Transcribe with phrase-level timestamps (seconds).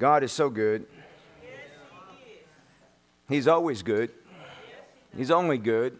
[0.00, 0.86] God is so good.
[3.28, 4.10] He's always good.
[5.14, 5.98] He's only good.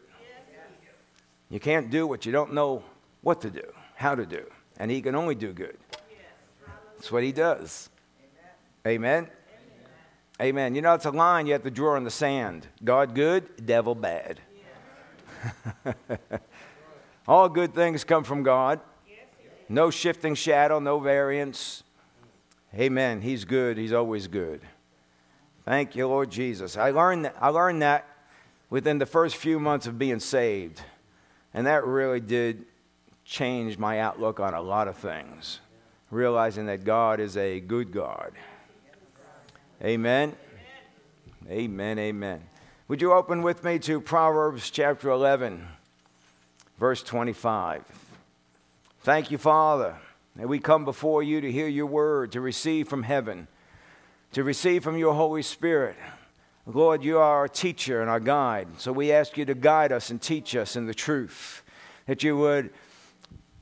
[1.50, 2.82] You can't do what you don't know
[3.20, 4.46] what to do, how to do.
[4.78, 5.76] And He can only do good.
[6.96, 7.90] That's what He does.
[8.86, 9.28] Amen.
[10.40, 10.74] Amen.
[10.74, 13.94] You know, it's a line you have to draw in the sand God good, devil
[13.94, 14.40] bad.
[17.28, 18.80] All good things come from God.
[19.68, 21.82] No shifting shadow, no variance.
[22.74, 23.20] Amen.
[23.20, 23.76] He's good.
[23.76, 24.60] He's always good.
[25.64, 26.76] Thank you, Lord Jesus.
[26.76, 28.06] I learned that, I learned that
[28.70, 30.80] within the first few months of being saved.
[31.52, 32.64] And that really did
[33.24, 35.60] change my outlook on a lot of things.
[36.10, 38.32] Realizing that God is a good God.
[39.82, 40.34] Amen.
[41.48, 41.98] Amen.
[41.98, 42.42] Amen.
[42.88, 45.66] Would you open with me to Proverbs chapter 11,
[46.78, 47.84] verse 25?
[49.02, 49.96] Thank you, Father,
[50.36, 53.48] that we come before you to hear your word, to receive from heaven,
[54.32, 55.96] to receive from your Holy Spirit.
[56.66, 58.68] Lord, you are our teacher and our guide.
[58.78, 61.62] So we ask you to guide us and teach us in the truth,
[62.06, 62.70] that you would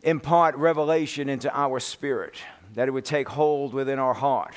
[0.02, 2.36] impart revelation into our spirit,
[2.74, 4.54] that it would take hold within our heart,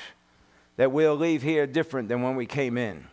[0.78, 3.08] that we'll leave here different than when we came in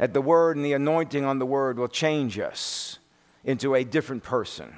[0.00, 2.98] that the word and the anointing on the word will change us
[3.44, 4.74] into a different person.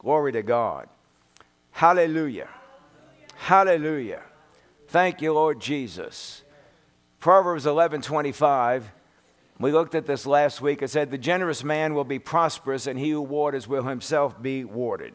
[0.00, 0.88] Glory to God.
[1.70, 2.48] Hallelujah.
[3.36, 4.22] Hallelujah.
[4.88, 6.42] Thank you, Lord Jesus.
[7.20, 8.92] Proverbs 11 25.
[9.60, 10.82] We looked at this last week.
[10.82, 14.64] It said, The generous man will be prosperous, and he who waters will himself be
[14.64, 15.14] watered.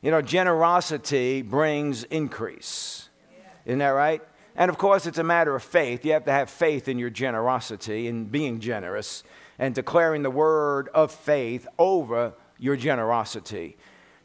[0.00, 3.08] You know, generosity brings increase.
[3.64, 4.22] Isn't that right?
[4.54, 6.04] And of course, it's a matter of faith.
[6.04, 9.22] You have to have faith in your generosity and being generous
[9.58, 13.76] and declaring the word of faith over your generosity.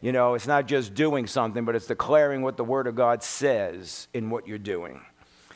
[0.03, 3.23] You know, it's not just doing something, but it's declaring what the word of God
[3.23, 4.99] says in what you're doing.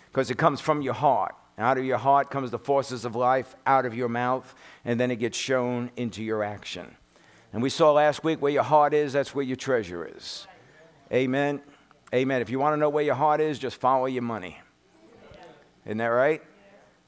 [0.05, 1.35] Because it comes from your heart.
[1.57, 5.11] Out of your heart comes the forces of life, out of your mouth, and then
[5.11, 6.95] it gets shown into your action.
[7.51, 10.47] And we saw last week where your heart is, that's where your treasure is.
[11.11, 11.61] Amen.
[12.13, 12.41] Amen.
[12.41, 14.57] If you want to know where your heart is, just follow your money.
[15.85, 16.41] Isn't that right?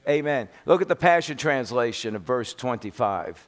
[0.10, 0.50] Amen.
[0.66, 3.48] Look at the Passion Translation of verse 25.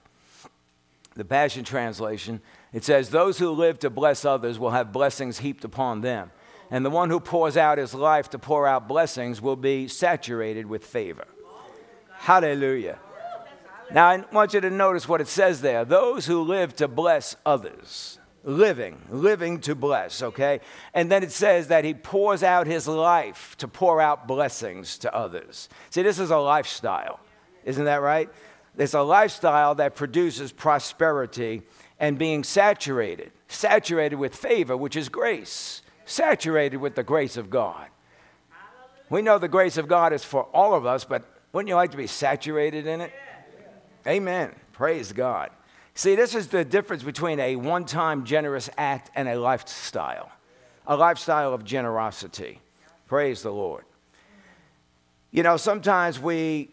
[1.15, 2.41] The Passion Translation,
[2.73, 6.31] it says, Those who live to bless others will have blessings heaped upon them.
[6.69, 10.65] And the one who pours out his life to pour out blessings will be saturated
[10.65, 11.27] with favor.
[12.11, 12.97] Hallelujah.
[13.91, 15.83] Now, I want you to notice what it says there.
[15.83, 20.61] Those who live to bless others living, living to bless, okay?
[20.93, 25.13] And then it says that he pours out his life to pour out blessings to
[25.13, 25.69] others.
[25.89, 27.19] See, this is a lifestyle,
[27.65, 28.29] isn't that right?
[28.77, 31.61] It's a lifestyle that produces prosperity
[32.01, 37.87] and being saturated, saturated with favor, which is grace, saturated with the grace of God.
[39.09, 41.23] We know the grace of God is for all of us, but
[41.53, 43.13] wouldn't you like to be saturated in it?
[44.07, 44.51] Amen.
[44.73, 45.51] Praise God.
[45.93, 50.31] See, this is the difference between a one time generous act and a lifestyle,
[50.87, 52.61] a lifestyle of generosity.
[53.07, 53.83] Praise the Lord.
[55.29, 56.69] You know, sometimes we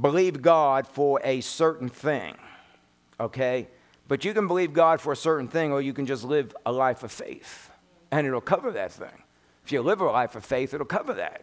[0.00, 2.34] believe God for a certain thing,
[3.20, 3.68] okay?
[4.08, 6.72] But you can believe God for a certain thing, or you can just live a
[6.72, 7.70] life of faith,
[8.10, 9.22] and it'll cover that thing.
[9.64, 11.42] If you live a life of faith, it'll cover that.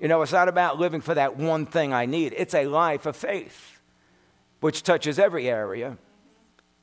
[0.00, 3.04] You know, it's not about living for that one thing I need, it's a life
[3.04, 3.80] of faith,
[4.60, 5.98] which touches every area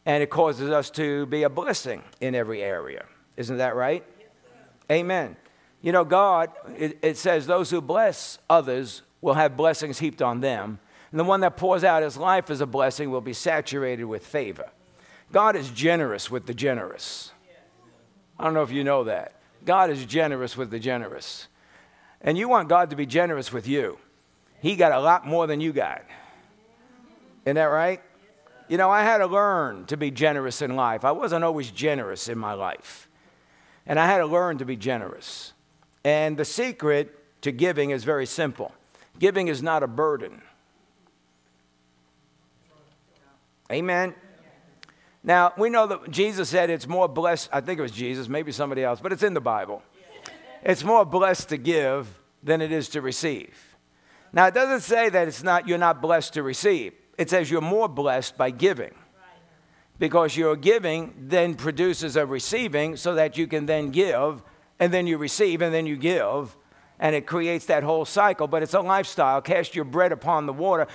[0.08, 3.06] and it causes us to be a blessing in every area.
[3.36, 4.06] Isn't that right?
[4.90, 5.36] Amen.
[5.82, 10.40] You know, God, it, it, says, those who bless others will have blessings heaped on
[10.40, 10.80] them.
[11.12, 14.26] And the one that pours out his life as a blessing will be saturated with
[14.26, 14.70] favor.
[15.32, 17.32] God is generous with the generous.
[18.40, 19.34] I don't know if you know that.
[19.66, 21.48] God is generous with the generous.
[22.22, 23.98] And you want God to be generous with you.
[24.62, 26.04] He got a lot more than you got.
[27.46, 28.02] Isn't that right?
[28.68, 31.06] You know, I had to learn to be generous in life.
[31.06, 33.08] I wasn't always generous in my life.
[33.86, 35.54] And I had to learn to be generous.
[36.04, 38.74] And the secret to giving is very simple
[39.20, 40.42] giving is not a burden.
[43.72, 44.14] Amen.
[45.28, 48.52] Now, we know that Jesus said it's more blessed, I think it was Jesus, maybe
[48.52, 49.84] somebody else, but it's in the Bible.
[50.64, 52.08] It's more blessed to give
[52.42, 53.56] than it is to receive.
[54.34, 57.62] Now, it doesn't say that it's not, you're not blessed to receive it says you're
[57.62, 58.94] more blessed by giving.
[60.00, 64.44] Because your giving then produces a receiving so that you can then give,
[64.80, 66.56] and then you receive, and then you give,
[67.00, 68.48] and it creates that whole cycle.
[68.48, 69.42] But it's a lifestyle.
[69.42, 70.88] Cast your bread upon the water,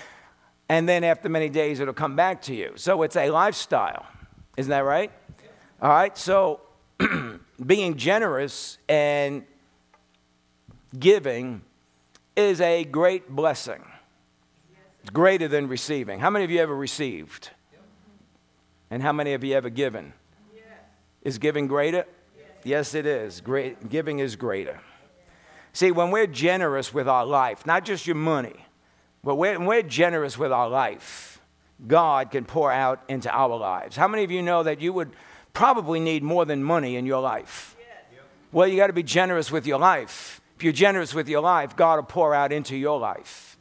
[0.69, 2.73] and then after many days it'll come back to you.
[2.77, 4.07] So it's a lifestyle.
[4.57, 5.11] Isn't that right?
[5.81, 6.61] All right, so
[7.67, 9.45] being generous and
[10.99, 11.63] giving
[12.37, 13.83] is a great blessing.
[15.01, 16.21] It's greater than receiving.
[16.21, 17.51] How many of you ever received?
[18.91, 20.13] And how many of you ever given?
[21.23, 22.05] Is giving greater?
[22.65, 23.41] Yes, it is.
[23.41, 24.81] Great, giving is greater.
[25.73, 28.67] See, when we're generous with our life, not just your money,
[29.25, 31.32] but when we're generous with our life,
[31.87, 33.97] God can pour out into our lives.
[33.97, 35.11] How many of you know that you would
[35.53, 37.77] probably need more than money in your life?
[38.53, 40.41] Well, you got to be generous with your life.
[40.57, 43.57] If you're generous with your life, God will pour out into your life,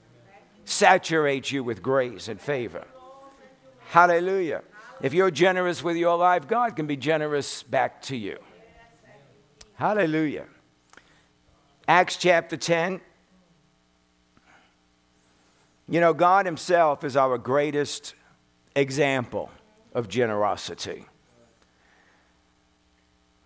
[0.65, 2.85] saturate you with grace and favor.
[3.87, 4.63] Hallelujah.
[5.01, 8.37] If you're generous with your life, God can be generous back to you.
[9.75, 10.45] Hallelujah.
[11.87, 13.01] Acts chapter 10.
[15.91, 18.15] You know, God Himself is our greatest
[18.77, 19.51] example
[19.93, 21.05] of generosity.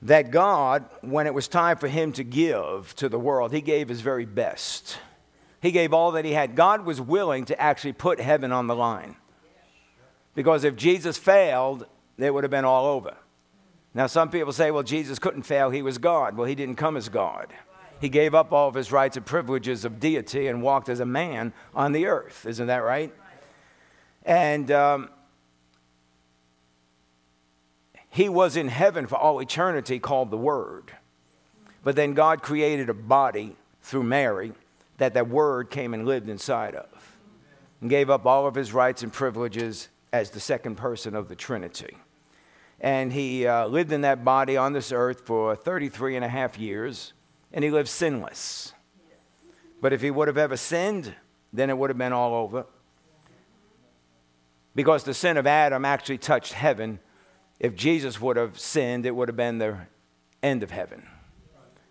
[0.04, 3.90] That God, when it was time for Him to give to the world, He gave
[3.90, 5.00] His very best.
[5.60, 6.56] He gave all that He had.
[6.56, 9.16] God was willing to actually put heaven on the line.
[10.36, 11.88] Because if Jesus failed,
[12.20, 13.18] it would have been all over.
[13.96, 16.38] Now, some people say, well, Jesus couldn't fail, He was God.
[16.38, 17.52] Well, He didn't come as God.
[18.06, 21.08] He gave up all of his rights and privileges of deity and walked as a
[21.08, 22.46] man on the earth.
[22.46, 23.12] Isn't that right?
[24.24, 25.10] And um,
[28.12, 30.92] he was in heaven for all eternity called the Word.
[31.84, 34.54] But then God created a body through Mary
[34.98, 37.18] that that Word came and lived inside of
[37.82, 41.36] and gave up all of his rights and privileges as the second person of the
[41.36, 41.98] Trinity.
[42.80, 46.60] And he uh, lived in that body on this earth for 33 and a half
[46.60, 47.14] years
[47.56, 48.74] and he lived sinless.
[49.82, 51.16] But if he would have ever sinned,
[51.54, 52.66] then it would have been all over.
[54.76, 57.00] Because the sin of Adam actually touched heaven.
[57.60, 59.78] If Jesus would have sinned, it would have been the
[60.44, 61.08] end of heaven.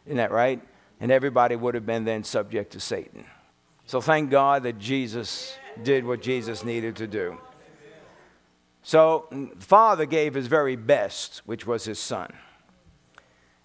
[0.05, 0.61] Isn't that right?
[1.01, 3.25] And everybody would have been then subject to Satan.
[3.87, 7.39] So thank God that Jesus did what Jesus needed to do.
[8.83, 12.31] So, mm, Father gave his very best, which was his son.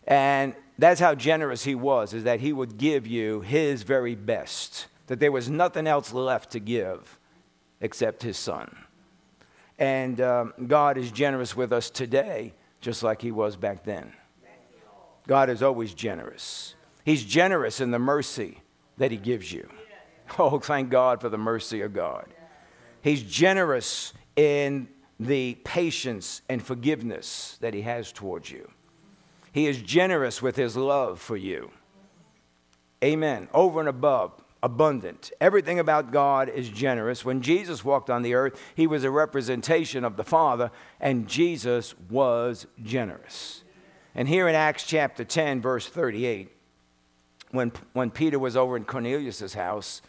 [0.08, 4.88] And that's how generous he was, is that he would give you his very best,
[5.08, 7.20] that there was nothing else left to give
[7.82, 8.76] except his son.
[9.78, 14.14] And um, God is generous with us today, just like he was back then.
[15.28, 16.76] God is always generous.
[17.06, 18.62] He's generous in the mercy
[18.98, 19.70] that he gives you.
[20.38, 22.28] Oh, thank God for the mercy of God.
[23.02, 24.88] He's generous in
[25.20, 28.70] the patience and forgiveness that he has towards you.
[29.52, 31.72] He is generous with his love for you.
[33.04, 33.48] Amen.
[33.54, 34.32] Over and above,
[34.62, 35.32] abundant.
[35.40, 37.24] Everything about God is generous.
[37.24, 41.96] When Jesus walked on the earth, he was a representation of the Father, and Jesus
[42.10, 43.64] was generous.
[44.16, 46.52] And here in Acts chapter 10, verse 38,
[47.52, 50.02] when, when Peter was over in Cornelius' house,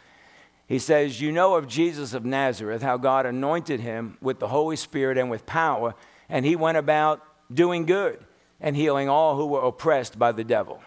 [0.67, 4.75] he says, You know of Jesus of Nazareth, how God anointed him with the Holy
[4.75, 5.95] Spirit and with power,
[6.29, 7.21] and he went about
[7.53, 8.23] doing good
[8.61, 10.81] and healing all who were oppressed by the devil.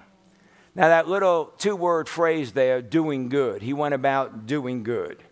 [0.75, 5.23] Now, that little two word phrase there, doing good, he went about doing good.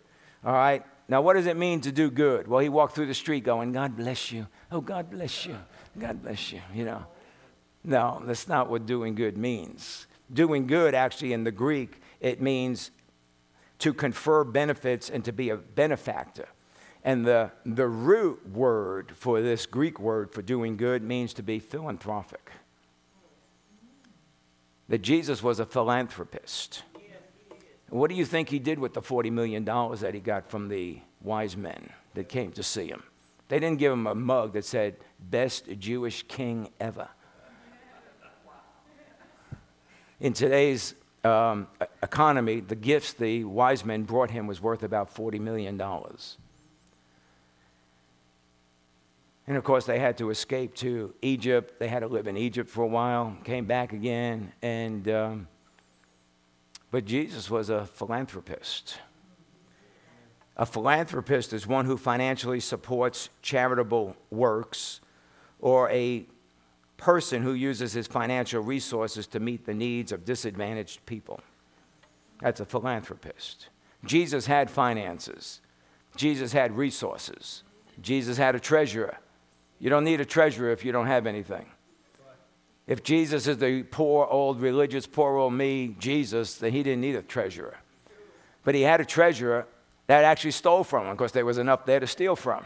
[0.45, 0.85] All right?
[1.07, 2.47] Now, what does it mean to do good?
[2.47, 4.47] Well, he walked through the street going, God bless you.
[4.71, 5.57] Oh, God bless you.
[5.97, 6.61] God bless you.
[6.73, 7.05] You know,
[7.83, 10.07] no, that's not what doing good means.
[10.31, 12.91] Doing good, actually, in the Greek, it means
[13.79, 16.47] to confer benefits and to be a benefactor.
[17.03, 21.59] And the, the root word for this Greek word for doing good means to be
[21.59, 22.51] philanthropic.
[24.87, 26.83] That Jesus was a philanthropist.
[27.89, 30.99] What do you think he did with the $40 million that he got from the
[31.21, 33.03] wise men that came to see him?
[33.49, 37.07] They didn't give him a mug that said, Best Jewish king ever.
[40.19, 41.67] In today's um,
[42.01, 45.77] economy, the gifts the wise men brought him was worth about $40 million.
[49.47, 51.79] And of course, they had to escape to Egypt.
[51.79, 54.53] They had to live in Egypt for a while, came back again.
[54.61, 55.47] And, um,
[56.91, 58.97] but Jesus was a philanthropist.
[60.55, 65.01] A philanthropist is one who financially supports charitable works
[65.59, 66.25] or a
[66.95, 71.41] person who uses his financial resources to meet the needs of disadvantaged people.
[72.39, 73.69] That's a philanthropist.
[74.05, 75.59] Jesus had finances,
[76.15, 77.63] Jesus had resources,
[78.01, 79.17] Jesus had a treasurer.
[79.83, 81.65] You don't need a treasurer if you don't have anything.
[82.87, 87.15] If Jesus is the poor old religious, poor old me, Jesus, then he didn't need
[87.15, 87.75] a treasurer.
[88.63, 89.67] But he had a treasurer
[90.07, 92.63] that actually stole from him because there was enough there to steal from.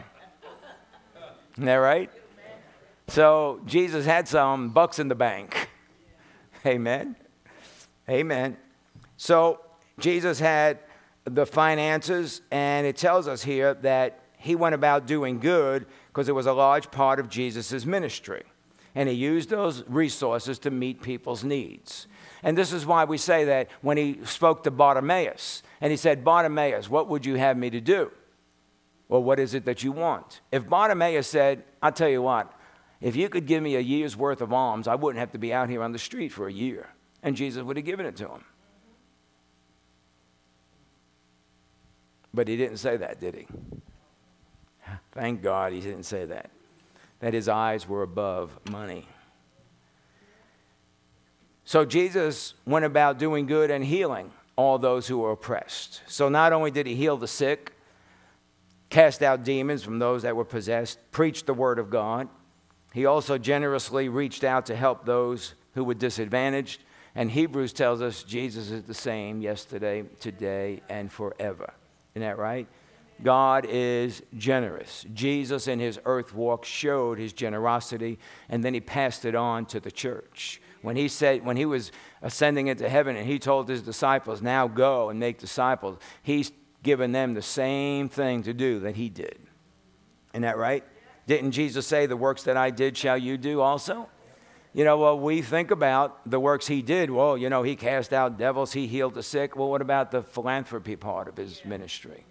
[1.54, 2.08] Isn't that right?
[3.08, 5.70] So Jesus had some bucks in the bank.
[6.66, 7.16] Amen.
[8.08, 8.56] Amen.
[9.16, 9.58] So
[9.98, 10.78] Jesus had
[11.24, 15.84] the finances, and it tells us here that he went about doing good
[16.18, 18.42] because it was a large part of Jesus' ministry.
[18.96, 22.08] And he used those resources to meet people's needs.
[22.42, 26.24] And this is why we say that when he spoke to Bartimaeus, and he said,
[26.24, 28.10] Bartimaeus, what would you have me to do?
[29.08, 30.40] Well, what is it that you want?
[30.50, 32.52] If Bartimaeus said, I'll tell you what,
[33.00, 35.52] if you could give me a year's worth of alms, I wouldn't have to be
[35.52, 36.88] out here on the street for a year.
[37.22, 38.44] And Jesus would have given it to him.
[42.34, 43.46] But he didn't say that, did he?
[45.12, 46.50] Thank God he didn't say that.
[47.20, 49.06] That his eyes were above money.
[51.64, 56.02] So Jesus went about doing good and healing all those who were oppressed.
[56.06, 57.72] So not only did he heal the sick,
[58.90, 62.28] cast out demons from those that were possessed, preached the word of God,
[62.92, 66.82] he also generously reached out to help those who were disadvantaged.
[67.14, 71.72] And Hebrews tells us Jesus is the same yesterday, today, and forever.
[72.14, 72.66] Isn't that right?
[73.22, 75.04] God is generous.
[75.12, 79.80] Jesus in his earth walk showed his generosity, and then he passed it on to
[79.80, 80.60] the church.
[80.82, 81.90] When he said, when he was
[82.22, 87.10] ascending into heaven and he told his disciples, now go and make disciples, he's given
[87.10, 89.38] them the same thing to do that he did.
[90.32, 90.84] Isn't that right?
[91.26, 94.08] Didn't Jesus say, The works that I did shall you do also?
[94.72, 97.10] You know, well, we think about the works he did.
[97.10, 99.56] Well, you know, he cast out devils, he healed the sick.
[99.56, 102.24] Well, what about the philanthropy part of his ministry?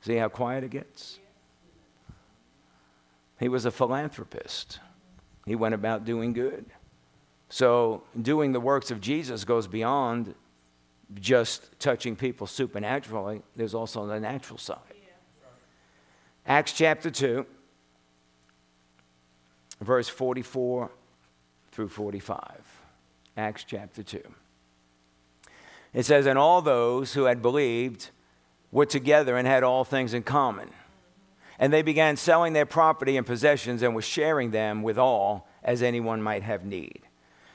[0.00, 1.18] See how quiet it gets?
[3.38, 4.80] He was a philanthropist,
[5.46, 6.66] he went about doing good.
[7.50, 10.34] So, doing the works of Jesus goes beyond
[11.14, 14.78] just touching people supernaturally, there's also the natural side.
[16.46, 17.46] Acts chapter 2,
[19.80, 20.90] verse 44
[21.72, 22.42] through 45.
[23.36, 24.20] Acts chapter 2.
[25.94, 28.10] It says, And all those who had believed
[28.70, 30.70] were together and had all things in common.
[31.58, 35.82] And they began selling their property and possessions and were sharing them with all as
[35.82, 37.00] anyone might have need.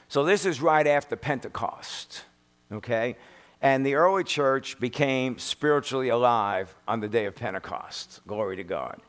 [0.08, 2.24] So this is right after Pentecost,
[2.70, 3.16] okay?
[3.62, 8.20] And the early church became spiritually alive on the day of Pentecost.
[8.26, 9.00] Glory to God.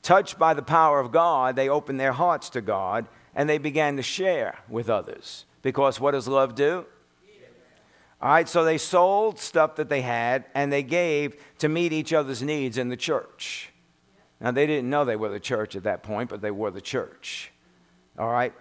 [0.00, 3.96] Touched by the power of God, they opened their hearts to God and they began
[3.96, 5.44] to share with others.
[5.60, 6.86] Because what does love do?
[8.22, 12.12] All right, so they sold stuff that they had and they gave to meet each
[12.12, 13.70] other's needs in the church.
[14.40, 16.80] Now, they didn't know they were the church at that point, but they were the
[16.80, 17.50] church.
[18.16, 18.52] All right?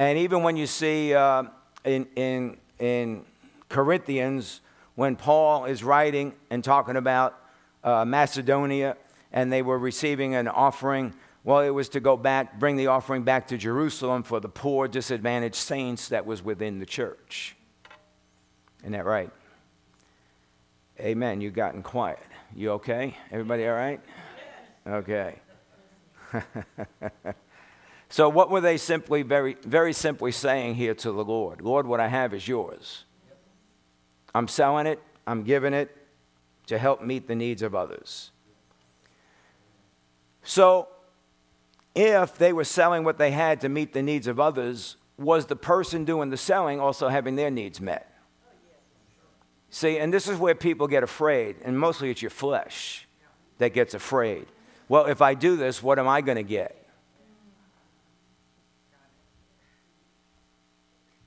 [0.00, 1.44] And even when you see uh,
[1.84, 3.24] in, in, in
[3.68, 4.60] Corinthians,
[4.96, 7.38] when Paul is writing and talking about
[7.84, 8.96] uh, Macedonia
[9.32, 11.12] and they were receiving an offering.
[11.42, 14.88] Well, it was to go back, bring the offering back to Jerusalem for the poor,
[14.88, 17.56] disadvantaged saints that was within the church.
[18.84, 19.30] Isn't that right?
[21.00, 21.40] Amen.
[21.40, 22.20] You've gotten quiet.
[22.54, 23.16] You okay?
[23.32, 23.98] Everybody all right?
[24.86, 25.36] Okay.
[28.10, 31.62] so what were they simply very very simply saying here to the Lord?
[31.62, 33.04] Lord, what I have is yours.
[34.34, 35.96] I'm selling it, I'm giving it
[36.66, 38.32] to help meet the needs of others.
[40.42, 40.88] So,
[41.94, 45.56] if they were selling what they had to meet the needs of others, was the
[45.56, 48.13] person doing the selling also having their needs met?
[49.74, 53.08] See, and this is where people get afraid, and mostly it's your flesh
[53.58, 54.46] that gets afraid.
[54.88, 56.86] Well, if I do this, what am I going to get?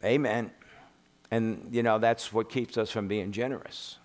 [0.01, 0.51] Amen.
[1.29, 3.97] And, you know, that's what keeps us from being generous.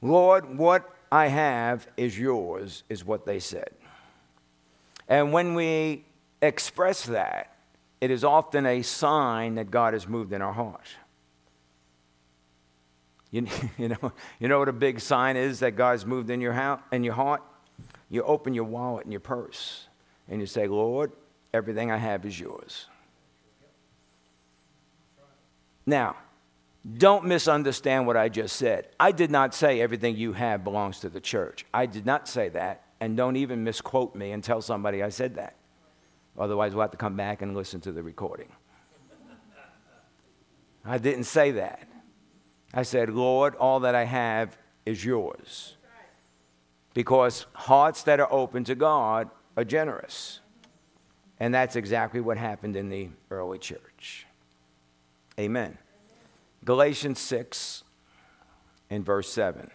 [0.00, 3.72] Lord, what I have is yours, is what they said.
[5.06, 6.06] And when we
[6.40, 7.54] express that,
[8.00, 10.86] it is often a sign that God has moved in our heart.
[13.30, 13.46] You,
[13.78, 17.04] you, know, you know what a big sign is that God's moved in your, in
[17.04, 17.42] your heart?
[18.08, 19.88] You open your wallet and your purse
[20.28, 21.12] and you say, Lord,
[21.52, 22.86] everything I have is yours.
[25.84, 26.16] Now,
[26.98, 28.88] don't misunderstand what I just said.
[28.98, 31.64] I did not say everything you have belongs to the church.
[31.74, 32.82] I did not say that.
[33.00, 35.56] And don't even misquote me and tell somebody I said that.
[36.38, 38.48] Otherwise, we'll have to come back and listen to the recording.
[40.84, 41.88] I didn't say that.
[42.74, 45.76] I said, Lord, all that I have is yours.
[46.94, 50.40] Because hearts that are open to God are generous.
[51.38, 54.26] And that's exactly what happened in the early church.
[55.38, 55.76] Amen.
[56.64, 57.84] Galatians 6
[58.88, 59.70] and verse 7.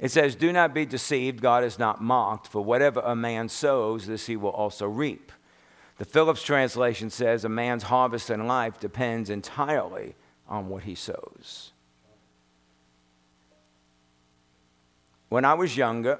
[0.00, 4.06] It says, Do not be deceived, God is not mocked, for whatever a man sows,
[4.06, 5.30] this he will also reap.
[6.00, 10.14] The Phillips translation says, A man's harvest in life depends entirely
[10.48, 11.72] on what he sows.
[15.28, 16.18] When I was younger,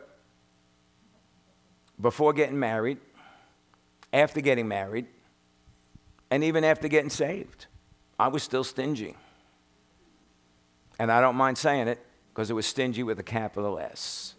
[1.98, 2.98] before getting married,
[4.12, 5.06] after getting married,
[6.30, 7.64] and even after getting saved,
[8.18, 9.16] I was still stingy.
[10.98, 14.34] And I don't mind saying it because it was stingy with a capital S.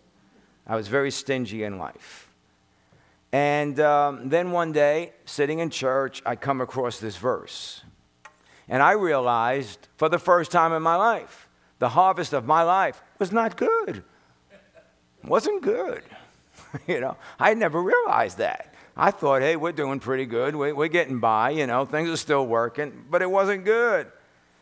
[0.68, 2.31] I was very stingy in life.
[3.32, 7.82] And um, then one day, sitting in church, I come across this verse.
[8.68, 11.48] And I realized for the first time in my life,
[11.80, 14.04] the harvest of my life was not good.
[15.24, 16.04] Wasn't good.
[16.88, 18.74] you know, I never realized that.
[18.96, 20.56] I thought, hey, we're doing pretty good.
[20.56, 24.12] We're getting by, you know, things are still working, but it wasn't good.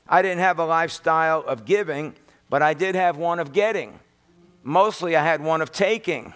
[0.07, 2.15] I didn't have a lifestyle of giving,
[2.49, 3.99] but I did have one of getting.
[4.63, 6.33] Mostly, I had one of taking.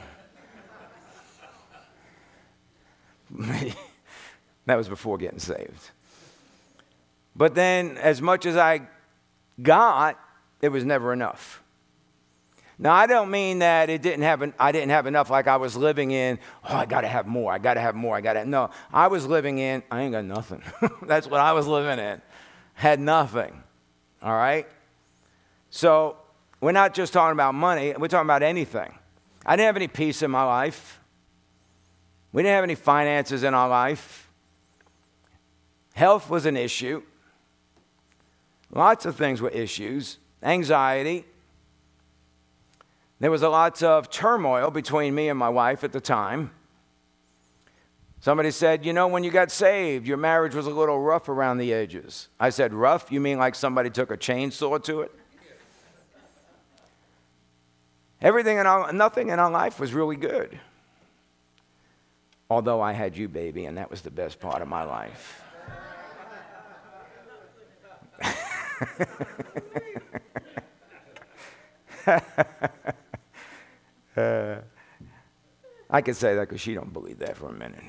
[4.66, 5.92] that was before getting saved.
[7.36, 8.82] But then, as much as I
[9.62, 10.20] got,
[10.62, 11.64] it was never enough.
[12.80, 15.58] Now, I don't mean that it didn't have an, I didn't have enough like I
[15.58, 18.22] was living in, oh, I got to have more, I got to have more, I
[18.22, 18.46] got to.
[18.46, 20.62] No, I was living in, I ain't got nothing.
[21.04, 22.22] That's what I was living in.
[22.74, 23.62] Had nothing.
[24.22, 24.68] All right?
[25.70, 26.18] So,
[26.62, 28.94] we're not just talking about money, we're talking about anything.
[29.46, 31.00] I didn't have any peace in my life.
[32.34, 34.28] We didn't have any finances in our life.
[35.94, 37.04] Health was an issue.
[38.72, 40.18] Lots of things were issues.
[40.42, 41.26] Anxiety.
[43.20, 46.52] There was a lot of turmoil between me and my wife at the time.
[48.20, 51.60] Somebody said, You know, when you got saved, your marriage was a little rough around
[51.60, 52.30] the edges.
[52.40, 53.12] I said, Rough?
[53.12, 55.12] You mean like somebody took a chainsaw to it?
[58.22, 60.60] Everything in our, nothing in our life was really good.
[62.50, 65.42] Although I had you, baby, and that was the best part of my life.
[74.16, 74.56] uh,
[75.90, 77.84] I can say that because she don't believe that for a minute.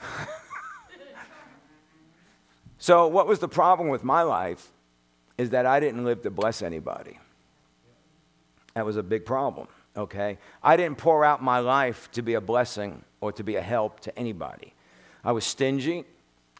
[2.78, 4.70] so, what was the problem with my life
[5.38, 7.18] is that I didn't live to bless anybody.
[8.74, 10.38] That was a big problem, okay?
[10.62, 14.00] I didn't pour out my life to be a blessing or to be a help
[14.00, 14.72] to anybody.
[15.24, 16.04] I was stingy,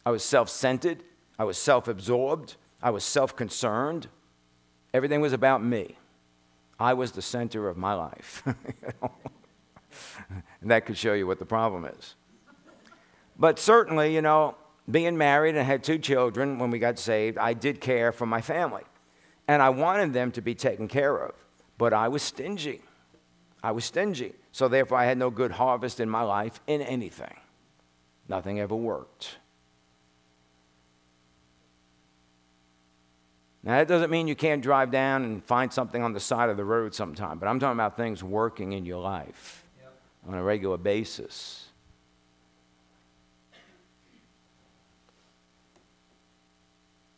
[0.05, 1.03] I was self centered,
[1.37, 4.07] I was self absorbed, I was self concerned.
[4.93, 5.97] Everything was about me.
[6.79, 8.43] I was the center of my life.
[10.61, 12.15] and that could show you what the problem is.
[13.37, 14.55] But certainly, you know,
[14.89, 18.41] being married and had two children when we got saved, I did care for my
[18.41, 18.83] family.
[19.47, 21.33] And I wanted them to be taken care of.
[21.77, 22.81] But I was stingy.
[23.63, 24.33] I was stingy.
[24.51, 27.35] So therefore, I had no good harvest in my life in anything.
[28.27, 29.37] Nothing ever worked.
[33.61, 36.55] Now, that doesn't mean you can't drive down and find something on the side of
[36.55, 39.93] the road sometime, but I'm talking about things working in your life yep.
[40.27, 41.65] on a regular basis.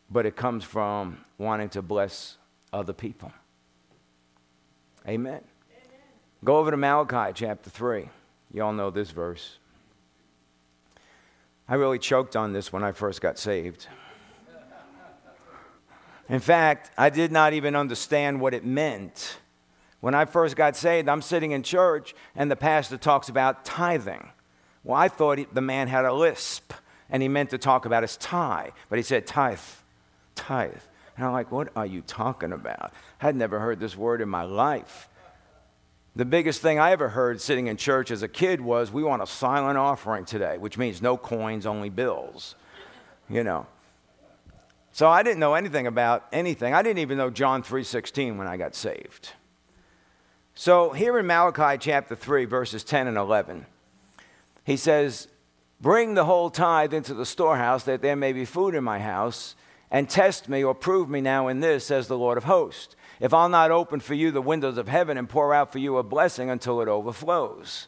[0.10, 2.38] But it comes from wanting to bless
[2.74, 3.32] other people.
[5.08, 5.42] Amen.
[6.44, 8.10] Go over to Malachi chapter 3.
[8.54, 9.58] You all know this verse.
[11.70, 13.88] I really choked on this when I first got saved.
[16.28, 19.38] In fact, I did not even understand what it meant.
[20.00, 24.30] When I first got saved, I'm sitting in church and the pastor talks about tithing.
[24.84, 26.74] Well, I thought he, the man had a lisp
[27.10, 29.60] and he meant to talk about his tie, but he said tithe,
[30.34, 30.72] tithe.
[31.16, 32.94] And I'm like, what are you talking about?
[33.22, 35.08] I had never heard this word in my life.
[36.15, 39.21] The biggest thing I ever heard sitting in church as a kid was, we want
[39.21, 42.56] a silent offering today, which means no coins, only bills.
[43.30, 43.65] You know.
[44.91, 46.74] So I didn't know anything about anything.
[46.74, 49.32] I didn't even know John 3:16 when I got saved.
[50.54, 53.65] So here in Malachi chapter 3 verses 10 and 11,
[54.65, 55.30] he says,
[55.80, 59.56] "Bring the whole tithe into the storehouse that there may be food in my house."
[59.91, 63.36] and test me or prove me now in this, says the Lord of hosts, if
[63.36, 66.04] I'll not open for you the windows of heaven and pour out for you a
[66.04, 67.88] blessing until it overflows.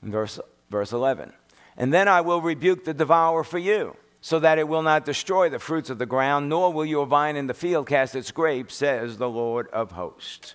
[0.00, 0.38] Verse,
[0.70, 1.32] verse 11.
[1.76, 5.48] And then I will rebuke the devourer for you, so that it will not destroy
[5.48, 8.76] the fruits of the ground, nor will your vine in the field cast its grapes,
[8.76, 10.54] says the Lord of hosts.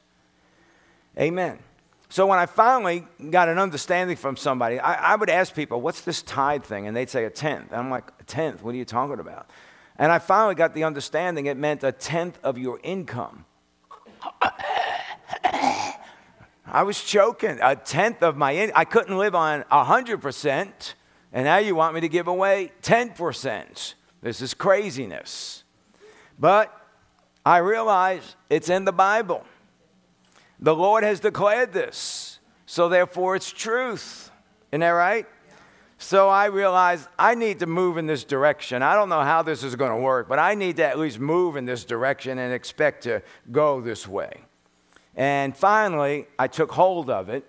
[1.20, 1.60] Amen.
[2.08, 6.02] So when I finally got an understanding from somebody, I, I, would ask people, what's
[6.02, 6.88] this tithe thing?
[6.88, 7.72] And they'd say a tenth.
[7.72, 8.64] And I'm like, a tenth?
[8.64, 9.50] What are you talking about?
[9.98, 13.46] And I finally got the understanding it meant a tenth of your income.
[16.72, 17.60] I was choking.
[17.62, 20.94] A tenth of my in- I couldn't live on 100%,
[21.34, 23.96] and now you want me to give away 10%.
[24.22, 25.64] This is craziness.
[26.38, 26.74] But
[27.46, 29.44] I realize it's in the Bible.
[30.60, 34.30] The Lord has declared this, so therefore it's truth.
[34.72, 35.26] Isn't that right?
[36.02, 38.82] So I realized I need to move in this direction.
[38.82, 41.20] I don't know how this is going to work, but I need to at least
[41.20, 44.46] move in this direction and expect to go this way.
[45.14, 47.46] And finally, I took hold of it.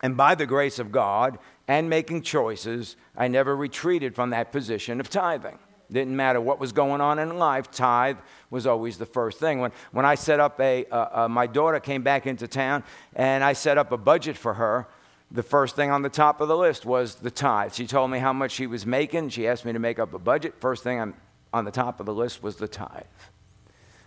[0.00, 5.00] And by the grace of God and making choices, I never retreated from that position
[5.00, 5.58] of tithing.
[5.90, 9.58] Didn't matter what was going on in life, tithe was always the first thing.
[9.58, 12.84] When, when I set up a, uh, uh, my daughter came back into town
[13.16, 14.86] and I set up a budget for her,
[15.30, 17.74] the first thing on the top of the list was the tithe.
[17.74, 19.30] She told me how much she was making.
[19.30, 20.54] She asked me to make up a budget.
[20.60, 21.14] First thing on,
[21.52, 23.02] on the top of the list was the tithe.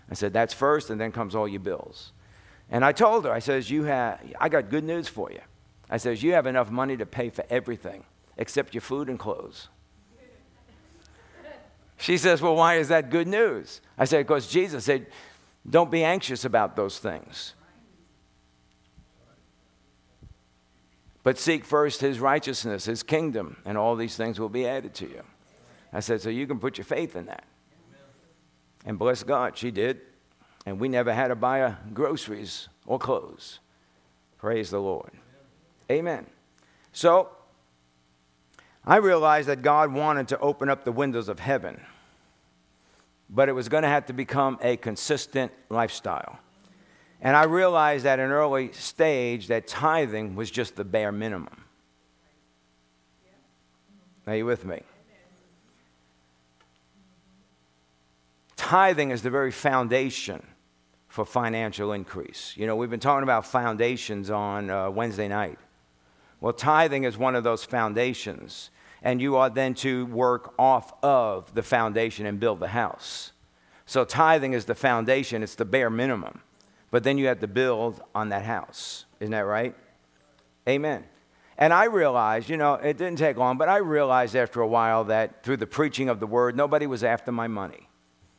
[0.09, 2.13] I said, that's first, and then comes all your bills.
[2.71, 5.41] And I told her, I says, you have, I got good news for you.
[5.89, 8.03] I says, you have enough money to pay for everything
[8.37, 9.67] except your food and clothes.
[11.97, 13.81] She says, well, why is that good news?
[13.97, 15.07] I said, because Jesus said,
[15.69, 17.55] don't be anxious about those things.
[21.29, 25.05] But seek first his righteousness, his kingdom, and all these things will be added to
[25.07, 25.21] you.
[25.93, 27.43] I said, so you can put your faith in that.
[28.83, 30.01] And bless God, she did.
[30.65, 33.59] And we never had to buy groceries or clothes.
[34.39, 35.11] Praise the Lord.
[35.91, 36.25] Amen.
[36.93, 37.29] So
[38.83, 41.79] I realized that God wanted to open up the windows of heaven,
[43.29, 46.39] but it was going to have to become a consistent lifestyle.
[47.21, 51.65] And I realized at an early stage that tithing was just the bare minimum.
[54.25, 54.81] Are you with me?
[58.55, 60.45] Tithing is the very foundation
[61.07, 62.53] for financial increase.
[62.55, 65.57] You know, we've been talking about foundations on uh, Wednesday night.
[66.39, 68.69] Well, tithing is one of those foundations,
[69.01, 73.31] and you are then to work off of the foundation and build the house.
[73.85, 76.41] So, tithing is the foundation, it's the bare minimum.
[76.91, 79.05] But then you have to build on that house.
[79.19, 79.75] Isn't that right?
[80.67, 81.05] Amen.
[81.57, 85.03] And I realized, you know, it didn't take long, but I realized after a while
[85.05, 87.89] that through the preaching of the word, nobody was after my money,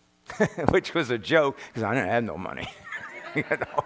[0.71, 2.69] which was a joke because I didn't have no money.
[3.35, 3.85] you know?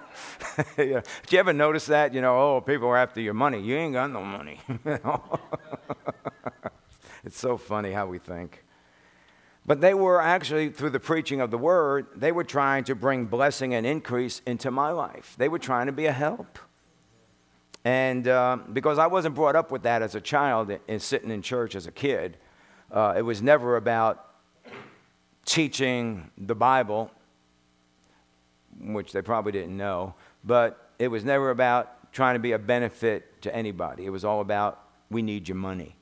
[0.76, 2.14] Did you ever notice that?
[2.14, 3.60] You know, oh, people are after your money.
[3.60, 4.60] You ain't got no money.
[7.24, 8.63] it's so funny how we think.
[9.66, 13.24] But they were actually, through the preaching of the word, they were trying to bring
[13.26, 15.34] blessing and increase into my life.
[15.38, 16.58] They were trying to be a help.
[17.82, 21.40] And uh, because I wasn't brought up with that as a child and sitting in
[21.40, 22.36] church as a kid,
[22.90, 24.26] uh, it was never about
[25.46, 27.10] teaching the Bible,
[28.80, 33.42] which they probably didn't know, but it was never about trying to be a benefit
[33.42, 34.06] to anybody.
[34.06, 35.96] It was all about, we need your money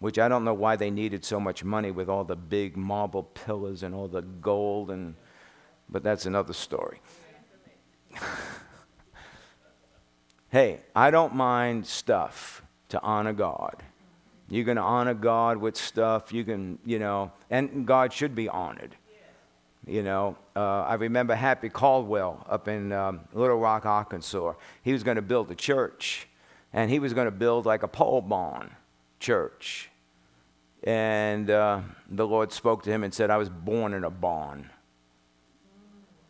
[0.00, 3.22] which I don't know why they needed so much money with all the big marble
[3.22, 5.14] pillars and all the gold and
[5.88, 7.00] but that's another story.
[10.50, 13.82] hey, I don't mind stuff to honor God.
[14.48, 16.32] You can honor God with stuff.
[16.32, 18.96] You can, you know, and God should be honored.
[19.86, 24.54] You know, uh, I remember Happy Caldwell up in um, Little Rock, Arkansas.
[24.82, 26.28] He was going to build a church,
[26.72, 28.70] and he was going to build like a pole barn
[29.20, 29.89] church.
[30.84, 34.70] And uh, the Lord spoke to him and said, I was born in a barn.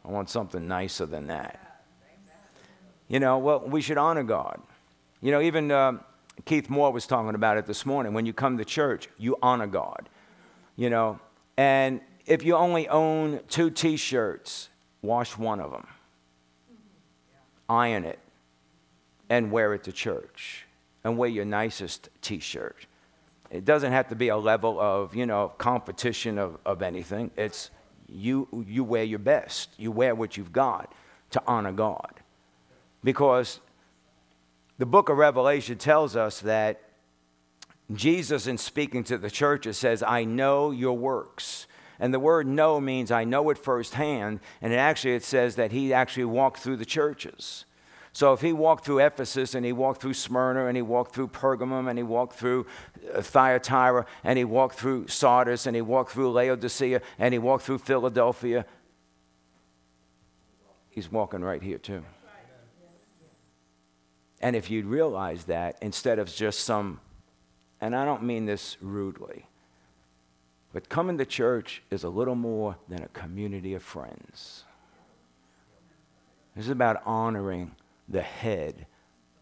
[0.05, 1.83] I want something nicer than that.
[3.09, 4.61] You know, well, we should honor God.
[5.21, 5.99] You know, even uh,
[6.45, 8.13] Keith Moore was talking about it this morning.
[8.13, 10.09] When you come to church, you honor God.
[10.77, 11.21] You know,
[11.57, 14.69] and if you only own two t shirts,
[15.03, 15.87] wash one of them,
[17.69, 18.19] iron it,
[19.29, 20.67] and wear it to church,
[21.05, 22.87] and wear your nicest t shirt.
[23.51, 27.31] It doesn't have to be a level of, you know, competition of, of anything.
[27.37, 27.71] It's
[28.09, 29.71] you, you wear your best.
[29.77, 30.93] You wear what you've got
[31.31, 32.13] to honor God.
[33.03, 33.61] Because
[34.79, 36.81] the book of Revelation tells us that
[37.93, 41.67] Jesus, in speaking to the churches, says, I know your works.
[41.99, 44.41] And the word know means I know it firsthand.
[44.63, 47.65] And it actually, it says that he actually walked through the churches.
[48.13, 51.29] So if he walked through Ephesus and he walked through Smyrna and he walked through
[51.29, 52.67] Pergamum and he walked through
[53.15, 57.65] uh, Thyatira and he walked through Sardis and he walked through Laodicea and he walked
[57.65, 58.67] through Philadelphia,
[60.89, 62.05] he's walking right here too.
[64.41, 67.01] And if you'd realize that instead of just some,
[67.81, 69.47] and I don't mean this rudely,
[70.73, 74.65] but coming to church is a little more than a community of friends.
[76.57, 77.73] This is about honoring
[78.11, 78.87] the head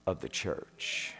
[0.07, 1.15] of the church.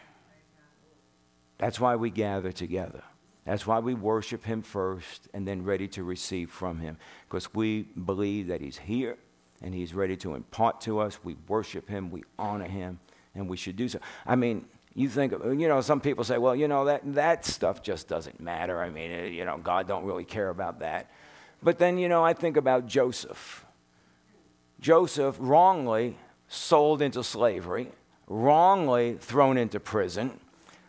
[1.57, 3.03] That's why we gather together.
[3.45, 6.97] That's why we worship Him first and then ready to receive from Him.
[7.27, 9.17] Because we believe that He's here
[9.61, 11.19] and He's ready to impart to us.
[11.23, 12.99] We worship Him, we honor Him,
[13.35, 13.99] and we should do so.
[14.25, 17.81] I mean, you think, you know, some people say, well, you know, that, that stuff
[17.81, 18.81] just doesn't matter.
[18.81, 21.09] I mean, eh, you know, God don't really care about that.
[21.61, 23.65] But then, you know, I think about Joseph.
[24.79, 26.17] Joseph wrongly
[26.49, 27.87] sold into slavery,
[28.27, 30.39] wrongly thrown into prison,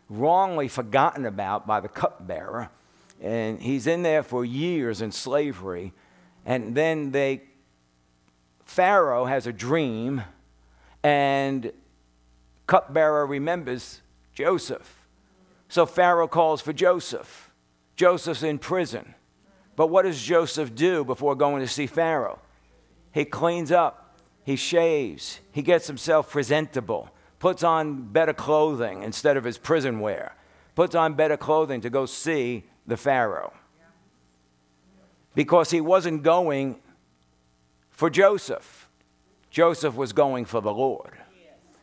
[0.08, 2.70] wrongly forgotten about by the cupbearer.
[3.20, 5.92] And he's in there for years in slavery.
[6.44, 7.42] And then they,
[8.64, 10.22] Pharaoh has a dream,
[11.02, 11.72] and
[12.66, 14.00] cupbearer remembers
[14.32, 15.06] Joseph.
[15.68, 17.50] So Pharaoh calls for Joseph.
[17.94, 19.14] Joseph's in prison.
[19.76, 22.38] But what does Joseph do before going to see Pharaoh?
[23.12, 24.09] He cleans up,
[24.44, 30.34] he shaves, he gets himself presentable, puts on better clothing instead of his prison wear,
[30.74, 33.52] puts on better clothing to go see the Pharaoh.
[35.34, 36.76] Because he wasn't going
[37.90, 38.88] for Joseph,
[39.50, 41.12] Joseph was going for the Lord.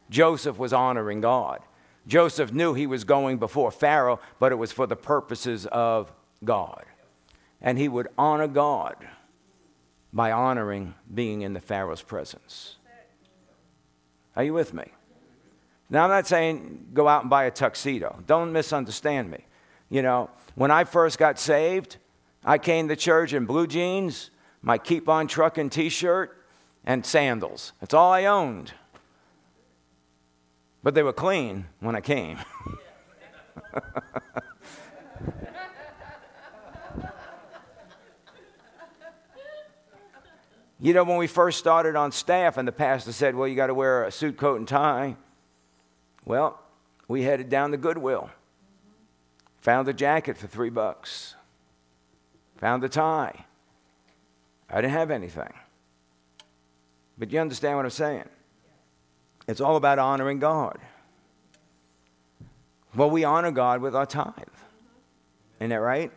[0.10, 1.60] Joseph was honoring God.
[2.08, 6.12] Joseph knew he was going before Pharaoh, but it was for the purposes of
[6.44, 6.86] God.
[7.62, 8.96] And he would honor God
[10.14, 12.76] by honoring being in the Pharaoh's presence.
[14.36, 14.86] Are you with me?
[15.90, 18.20] Now, I'm not saying go out and buy a tuxedo.
[18.28, 19.46] Don't misunderstand me.
[19.90, 21.98] You know, when I first got saved,
[22.44, 26.44] I came to church in blue jeans, my keep on trucking t shirt,
[26.84, 27.74] and sandals.
[27.80, 28.74] That's all I owned.
[30.84, 32.40] But they were clean when I came.
[40.80, 43.68] you know, when we first started on staff, and the pastor said, Well, you got
[43.68, 45.16] to wear a suit, coat, and tie.
[46.26, 46.60] Well,
[47.08, 48.30] we headed down to Goodwill.
[49.62, 51.36] Found a jacket for three bucks.
[52.58, 53.46] Found a tie.
[54.70, 55.54] I didn't have anything.
[57.18, 58.30] But you understand what I'm saying?
[59.48, 60.78] It's all about honoring God.
[62.96, 64.34] Well, we honor God with our tithe.
[65.60, 66.12] Isn't that right?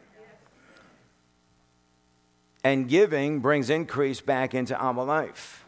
[2.63, 5.65] And giving brings increase back into our life.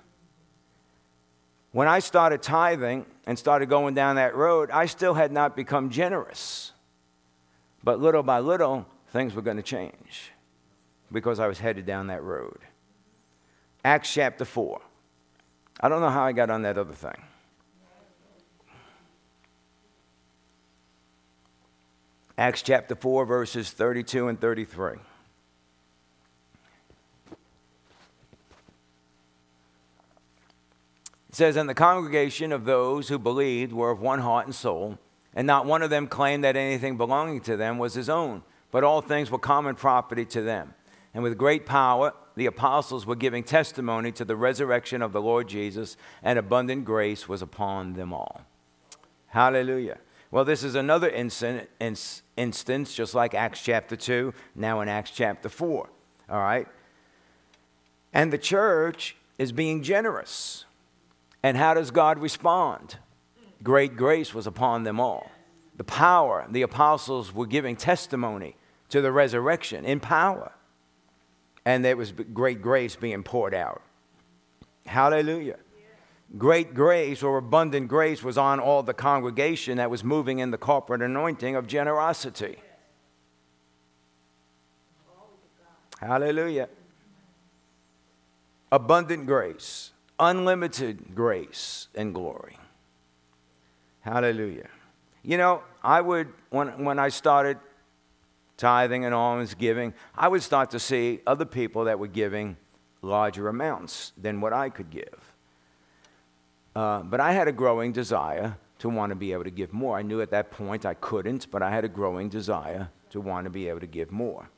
[1.73, 5.89] When I started tithing and started going down that road, I still had not become
[5.89, 6.73] generous.
[7.83, 10.33] But little by little, things were going to change
[11.11, 12.59] because I was headed down that road.
[13.85, 14.81] Acts chapter 4.
[15.81, 17.23] I don't know how I got on that other thing.
[22.39, 24.95] Acts chapter 4, verses 32 and 33.
[31.33, 34.99] It says, And the congregation of those who believed were of one heart and soul,
[35.35, 38.85] and not one of them claimed that anything belonging to them was his own, but
[38.85, 40.75] all things were common property to them.
[41.14, 45.49] And with great power, the apostles were giving testimony to the resurrection of the Lord
[45.49, 48.42] Jesus, and abundant grace was upon them all.
[49.29, 49.99] Hallelujah.
[50.31, 55.88] Well, this is another instance, just like Acts chapter 2, now in Acts chapter 4.
[56.29, 56.68] All right?
[58.12, 60.66] And the church is being generous.
[61.43, 62.97] And how does God respond?
[63.63, 65.31] Great grace was upon them all.
[65.77, 68.57] The power, the apostles were giving testimony
[68.91, 70.53] to the resurrection in power.
[71.65, 73.83] And there was great grace being poured out.
[74.87, 75.59] Hallelujah
[76.39, 80.59] great grace or abundant grace was on all the congregation that was moving in the
[80.59, 82.57] corporate anointing of generosity.
[86.01, 86.69] Hallelujah.
[88.73, 92.59] Abundant grace, unlimited grace and glory.
[94.01, 94.68] Hallelujah.
[95.22, 97.59] You know, I would, when, when I started
[98.57, 102.57] tithing and alms giving, I would start to see other people that were giving
[103.01, 105.33] larger amounts than what I could give.
[106.75, 109.96] Uh, but I had a growing desire to want to be able to give more.
[109.96, 113.44] I knew at that point I couldn't, but I had a growing desire to want
[113.44, 114.48] to be able to give more.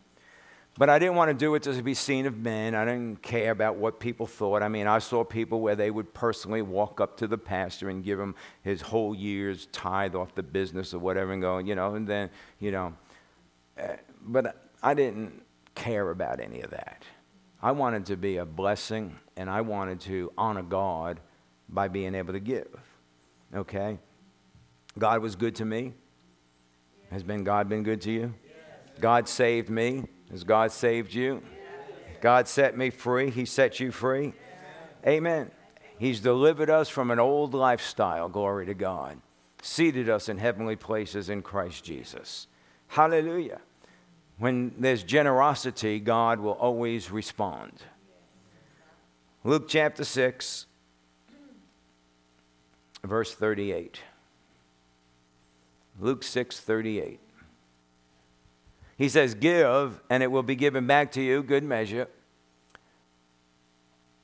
[0.76, 2.74] But I didn't want to do it to be seen of men.
[2.74, 4.62] I didn't care about what people thought.
[4.62, 8.02] I mean, I saw people where they would personally walk up to the pastor and
[8.02, 11.94] give him his whole year's tithe off the business or whatever and go, you know,
[11.94, 12.92] and then, you know.
[13.80, 15.42] Uh, but I didn't
[15.76, 17.04] care about any of that.
[17.62, 21.20] I wanted to be a blessing and I wanted to honor God
[21.68, 22.68] by being able to give.
[23.54, 23.98] Okay?
[24.98, 25.92] God was good to me.
[27.10, 28.34] Has been God been good to you?
[29.00, 30.04] God saved me.
[30.35, 31.40] Has God saved you?
[32.20, 33.31] God set me free.
[33.31, 34.33] He set you free.
[35.07, 35.49] Amen.
[35.97, 39.20] He's delivered us from an old lifestyle, glory to God,
[39.62, 42.49] seated us in heavenly places in Christ Jesus.
[42.88, 43.61] Hallelujah.
[44.38, 47.85] When there's generosity, God will always respond.
[49.44, 50.66] Luke chapter 6,
[53.05, 54.01] verse 38.
[56.01, 57.20] Luke 6, 38.
[58.96, 62.09] He says, Give, and it will be given back to you, good measure,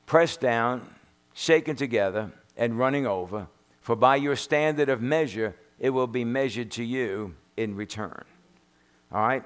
[0.06, 0.88] pressed down,
[1.34, 3.48] shaken together, and running over.
[3.80, 8.24] For by your standard of measure, it will be measured to you in return.
[9.12, 9.42] All right?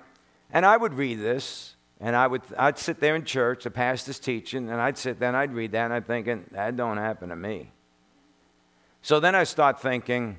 [0.52, 4.18] And I would read this, and I would, I'd sit there in church, the pastor's
[4.18, 7.30] teaching, and I'd sit there and I'd read that, and I'm thinking, that don't happen
[7.30, 7.70] to me.
[9.00, 10.38] So then I start thinking,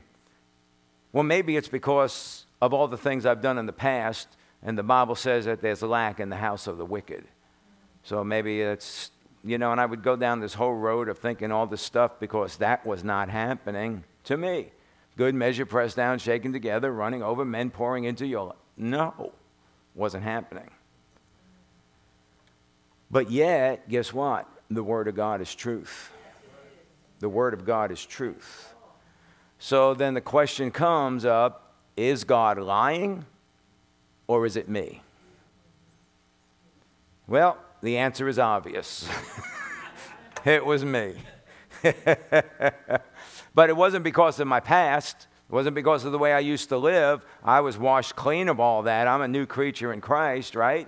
[1.11, 4.27] well, maybe it's because of all the things I've done in the past,
[4.65, 7.23] and the Bible says that there's a lack in the house of the wicked.
[8.01, 9.11] So maybe it's,
[9.43, 12.19] you know, and I would go down this whole road of thinking all this stuff
[12.19, 14.71] because that was not happening to me.
[15.17, 18.55] Good measure pressed down, shaken together, running over, men pouring into your.
[18.75, 19.33] No,
[19.93, 20.71] wasn't happening.
[23.11, 24.49] But yet, guess what?
[24.71, 26.11] The Word of God is truth.
[27.19, 28.73] The Word of God is truth.
[29.59, 33.25] So then the question comes up is God lying
[34.27, 35.01] or is it me?
[37.27, 39.07] Well, the answer is obvious.
[40.45, 41.15] it was me.
[43.53, 45.27] but it wasn't because of my past.
[45.49, 47.25] It wasn't because of the way I used to live.
[47.43, 49.07] I was washed clean of all that.
[49.07, 50.87] I'm a new creature in Christ, right?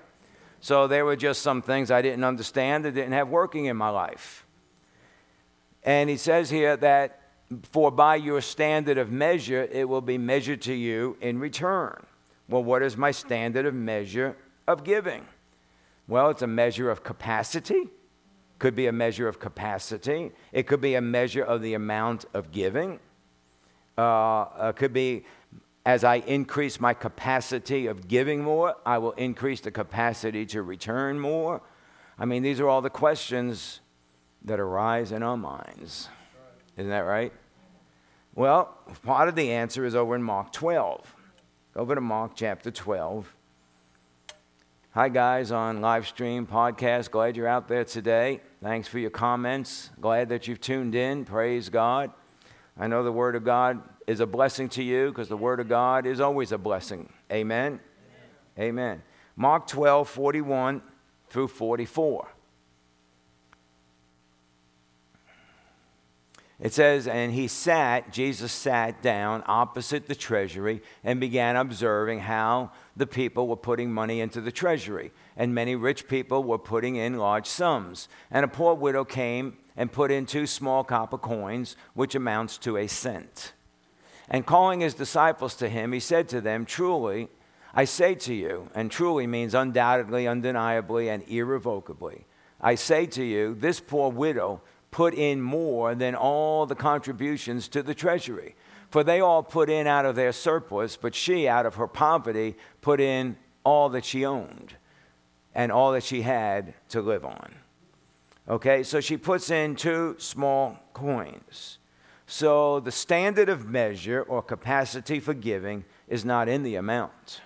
[0.59, 3.89] So there were just some things I didn't understand that didn't have working in my
[3.89, 4.45] life.
[5.83, 7.21] And he says here that
[7.63, 12.05] for by your standard of measure, it will be measured to you in return.
[12.49, 14.35] Well, what is my standard of measure
[14.67, 15.25] of giving?
[16.07, 17.89] Well, it's a measure of capacity.
[18.59, 20.31] Could be a measure of capacity.
[20.51, 22.99] It could be a measure of the amount of giving.
[23.97, 25.25] Uh, uh, could be
[25.87, 31.17] as I increase my capacity of giving more, I will increase the capacity to return
[31.17, 31.61] more.
[32.19, 33.79] I mean, these are all the questions
[34.43, 36.09] that arise in our minds.
[36.75, 37.31] Isn't that right?
[38.35, 41.15] Well, part of the answer is over in Mark 12.
[41.77, 43.31] Over to Mark chapter 12.
[44.95, 47.11] Hi, guys, on live stream podcast.
[47.11, 48.41] Glad you're out there today.
[48.63, 49.91] Thanks for your comments.
[50.01, 51.23] Glad that you've tuned in.
[51.23, 52.09] Praise God.
[52.79, 55.69] I know the Word of God is a blessing to you because the Word of
[55.69, 57.13] God is always a blessing.
[57.31, 57.79] Amen.
[58.57, 58.69] Amen.
[58.69, 59.03] Amen.
[59.35, 60.81] Mark 12, 41
[61.29, 62.27] through 44.
[66.59, 72.71] It says, and he sat, Jesus sat down opposite the treasury and began observing how
[72.95, 75.11] the people were putting money into the treasury.
[75.35, 78.09] And many rich people were putting in large sums.
[78.31, 82.77] And a poor widow came and put in two small copper coins, which amounts to
[82.77, 83.53] a cent.
[84.27, 87.29] And calling his disciples to him, he said to them, Truly,
[87.75, 92.25] I say to you, and truly means undoubtedly, undeniably, and irrevocably.
[92.59, 94.61] I say to you, this poor widow
[94.91, 98.55] put in more than all the contributions to the treasury.
[98.89, 102.55] For they all put in out of their surplus, but she, out of her poverty,
[102.81, 104.75] put in all that she owned
[105.53, 107.53] and all that she had to live on.
[108.47, 111.79] Okay, so she puts in two small coins.
[112.27, 117.41] So the standard of measure or capacity for giving is not in the amount.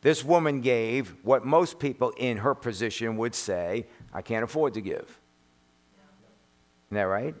[0.00, 4.80] This woman gave what most people in her position would say, I can't afford to
[4.80, 5.20] give.
[6.94, 7.34] Isn't that right?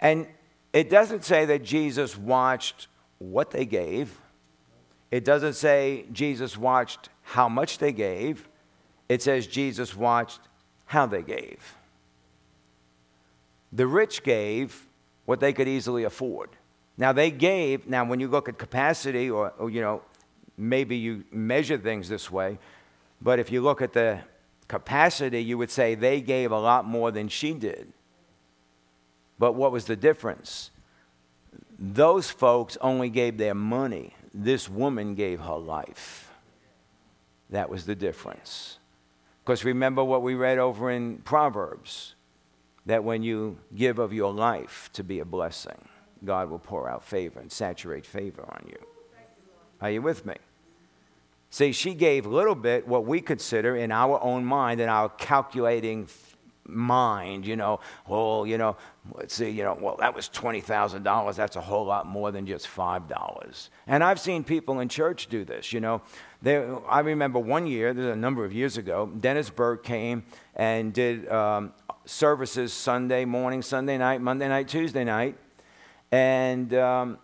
[0.00, 0.26] And
[0.72, 4.18] it doesn't say that Jesus watched what they gave.
[5.10, 8.48] It doesn't say Jesus watched how much they gave.
[9.10, 10.40] It says Jesus watched
[10.86, 11.76] how they gave.
[13.74, 14.86] The rich gave
[15.26, 16.48] what they could easily afford.
[16.96, 20.00] Now they gave, now when you look at capacity or, or you know,
[20.56, 22.58] maybe you measure things this way,
[23.20, 24.20] but if you look at the
[24.66, 27.92] capacity, you would say they gave a lot more than she did.
[29.38, 30.70] But what was the difference?
[31.78, 34.14] Those folks only gave their money.
[34.32, 36.30] This woman gave her life.
[37.50, 38.78] That was the difference.
[39.44, 42.14] Because remember what we read over in Proverbs
[42.86, 45.88] that when you give of your life to be a blessing,
[46.24, 48.78] God will pour out favor and saturate favor on you.
[49.80, 50.34] Are you with me?
[51.50, 55.08] See, she gave a little bit what we consider in our own mind, in our
[55.08, 56.08] calculating
[56.66, 58.76] mind, you know, oh, you know,
[59.12, 61.34] let's see, you know, well, that was $20,000.
[61.34, 63.68] That's a whole lot more than just $5.
[63.86, 66.02] And I've seen people in church do this, you know.
[66.42, 70.92] There, I remember one year, there's a number of years ago, Dennis Burke came and
[70.92, 71.72] did um,
[72.04, 75.36] services Sunday morning, Sunday night, Monday night, Tuesday night.
[76.12, 77.18] And um,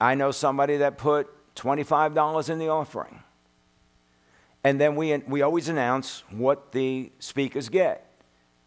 [0.00, 3.22] I know somebody that put $25 in the offering.
[4.64, 8.07] And then we, we always announce what the speakers get.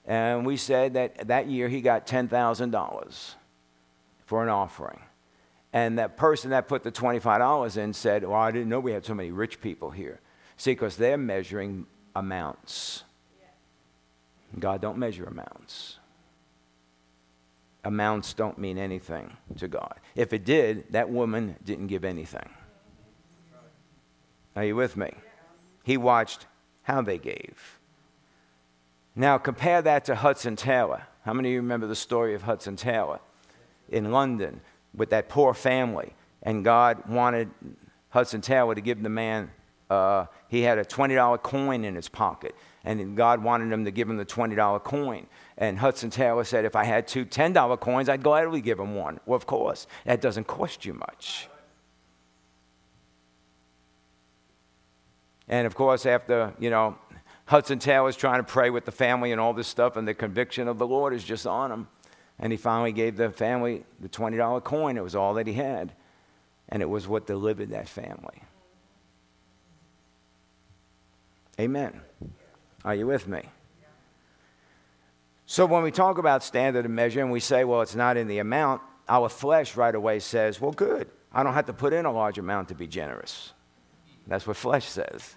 [0.06, 3.36] And we said that that year he got $10,000
[4.26, 5.00] for an offering.
[5.74, 9.06] And that person that put the $25 in said, Well, I didn't know we had
[9.06, 10.20] so many rich people here.
[10.58, 11.86] See, because they're measuring
[12.16, 13.04] amounts.
[14.60, 15.98] God don't measure amounts.
[17.84, 20.00] Amounts don't mean anything to God.
[20.14, 22.50] If it did, that woman didn't give anything.
[24.56, 25.12] Are you with me?
[25.84, 26.46] He watched
[26.84, 27.80] how they gave.
[29.16, 31.04] Now, compare that to Hudson Taylor.
[31.26, 33.20] How many of you remember the story of Hudson Taylor
[33.90, 34.62] in London
[34.96, 36.14] with that poor family?
[36.44, 37.50] And God wanted
[38.10, 39.52] Hudson Taylor to give the man,
[39.90, 42.56] uh, he had a $20 coin in his pocket.
[42.84, 45.28] And God wanted him to give him the $20 coin.
[45.58, 49.20] And Hudson Taylor said, if I had two $10 coins, I'd gladly give him one.
[49.26, 51.48] Well, of course, that doesn't cost you much.
[55.48, 56.98] And of course, after, you know,
[57.52, 60.70] Hudson Taylor's trying to pray with the family and all this stuff, and the conviction
[60.70, 61.90] of the Lord is just on him.
[62.40, 64.96] And he finally gave the family the $20 coin.
[64.96, 65.92] It was all that he had.
[66.70, 68.42] And it was what delivered that family.
[71.60, 72.00] Amen.
[72.86, 73.42] Are you with me?
[75.46, 78.30] So when we talk about standard of measure and we say, well, it's not in
[78.30, 81.10] the amount, our flesh right away says, well, good.
[81.34, 83.52] I don't have to put in a large amount to be generous.
[84.26, 85.36] That's what flesh says.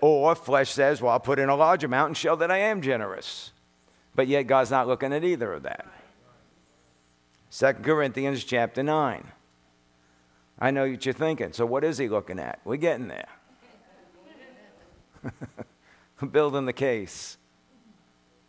[0.00, 2.80] Or flesh says, well, I'll put in a large amount and show that I am
[2.82, 3.52] generous.
[4.14, 5.86] But yet God's not looking at either of that.
[7.52, 9.26] 2 Corinthians chapter 9.
[10.58, 11.52] I know what you're thinking.
[11.52, 12.60] So what is he looking at?
[12.64, 13.28] We're getting there.
[16.30, 17.38] Building the case.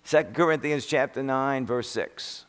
[0.06, 2.45] 2 Corinthians chapter 9, verse 6.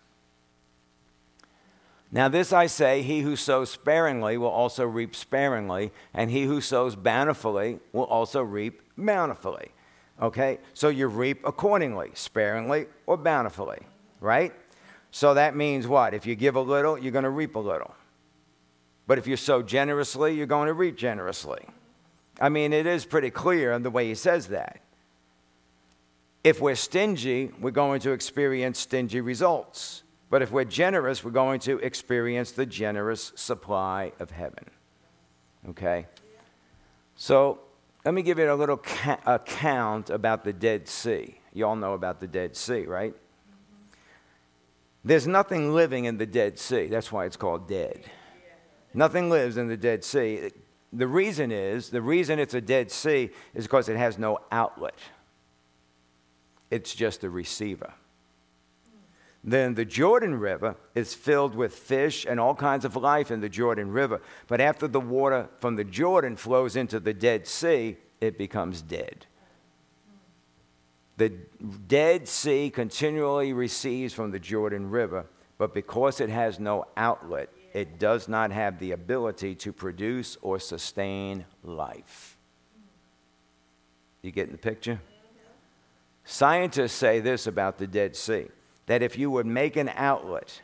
[2.14, 6.60] Now, this I say he who sows sparingly will also reap sparingly, and he who
[6.60, 9.70] sows bountifully will also reap bountifully.
[10.20, 10.58] Okay?
[10.74, 13.80] So you reap accordingly, sparingly or bountifully,
[14.20, 14.52] right?
[15.10, 16.14] So that means what?
[16.14, 17.94] If you give a little, you're going to reap a little.
[19.06, 21.66] But if you sow generously, you're going to reap generously.
[22.40, 24.80] I mean, it is pretty clear in the way he says that.
[26.44, 30.02] If we're stingy, we're going to experience stingy results.
[30.30, 34.70] But if we're generous, we're going to experience the generous supply of heaven.
[35.68, 36.06] Okay?
[37.16, 37.60] So
[38.04, 41.38] let me give you a little ca- account about the Dead Sea.
[41.52, 43.14] You all know about the Dead Sea, right?
[45.04, 46.86] There's nothing living in the Dead Sea.
[46.86, 48.04] That's why it's called dead.
[48.94, 50.50] Nothing lives in the Dead Sea.
[50.92, 54.98] The reason is, the reason it's a Dead Sea is because it has no outlet.
[56.70, 57.92] It's just a receiver.
[59.44, 63.48] Then the Jordan River is filled with fish and all kinds of life in the
[63.48, 64.20] Jordan River.
[64.46, 69.26] But after the water from the Jordan flows into the Dead Sea, it becomes dead.
[71.16, 71.30] The
[71.88, 75.26] Dead Sea continually receives from the Jordan River,
[75.58, 80.60] but because it has no outlet, it does not have the ability to produce or
[80.60, 82.36] sustain life.
[84.22, 85.00] You getting the picture?
[86.24, 88.46] Scientists say this about the Dead Sea
[88.86, 90.62] that if you would make an outlet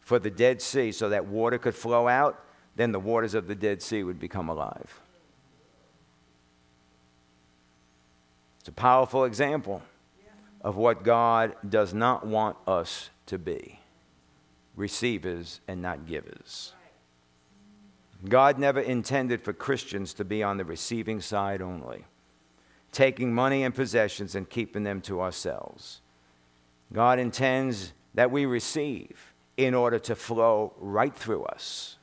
[0.00, 2.44] for the Dead Sea so that water could flow out,
[2.76, 5.00] then the waters of the Dead Sea would become alive.
[8.60, 9.82] It's a powerful example
[10.62, 13.80] of what God does not want us to be
[14.76, 16.74] receivers and not givers.
[18.28, 22.04] God never intended for Christians to be on the receiving side only,
[22.92, 26.00] taking money and possessions and keeping them to ourselves.
[26.92, 31.96] God intends that we receive in order to flow right through us.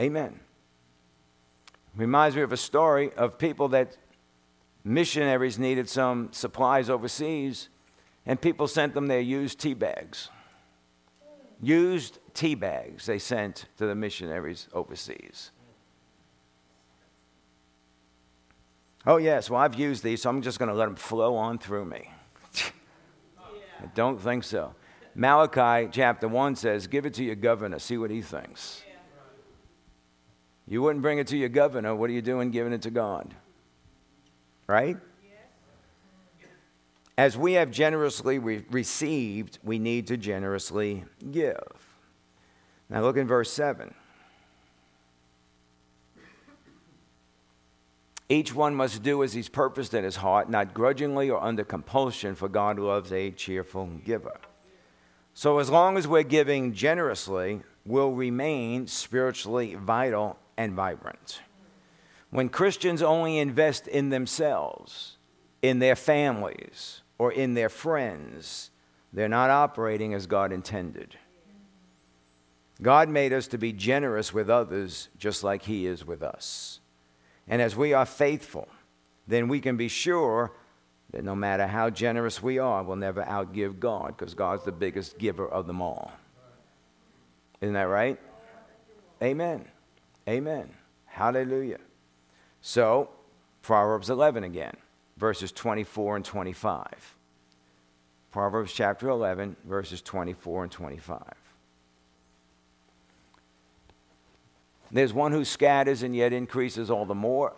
[0.00, 0.38] Amen.
[1.96, 3.96] Reminds me of a story of people that
[4.84, 7.68] missionaries needed some supplies overseas,
[8.24, 10.30] and people sent them their used tea bags.
[11.60, 15.50] Used tea bags they sent to the missionaries overseas.
[19.06, 21.58] Oh, yes, well, I've used these, so I'm just going to let them flow on
[21.58, 22.10] through me.
[23.38, 24.74] I don't think so.
[25.14, 28.82] Malachi chapter 1 says, Give it to your governor, see what he thinks.
[30.66, 31.94] You wouldn't bring it to your governor.
[31.94, 33.34] What are you doing giving it to God?
[34.66, 34.98] Right?
[37.16, 41.56] As we have generously re- received, we need to generously give.
[42.88, 43.92] Now look in verse 7.
[48.28, 52.34] Each one must do as he's purposed in his heart, not grudgingly or under compulsion,
[52.34, 54.38] for God loves a cheerful giver.
[55.32, 61.40] So, as long as we're giving generously, we'll remain spiritually vital and vibrant.
[62.30, 65.16] When Christians only invest in themselves,
[65.62, 68.70] in their families, or in their friends,
[69.12, 71.16] they're not operating as God intended.
[72.80, 76.80] God made us to be generous with others just like He is with us.
[77.48, 78.68] And as we are faithful,
[79.26, 80.52] then we can be sure
[81.10, 85.18] that no matter how generous we are, we'll never outgive God because God's the biggest
[85.18, 86.12] giver of them all.
[87.60, 88.18] Isn't that right?
[89.22, 89.64] Amen.
[90.28, 90.68] Amen.
[91.06, 91.78] Hallelujah.
[92.60, 93.08] So,
[93.62, 94.74] Proverbs 11 again,
[95.16, 97.16] verses 24 and 25.
[98.30, 101.22] Proverbs chapter 11, verses 24 and 25.
[104.90, 107.52] There's one who scatters and yet increases all the more.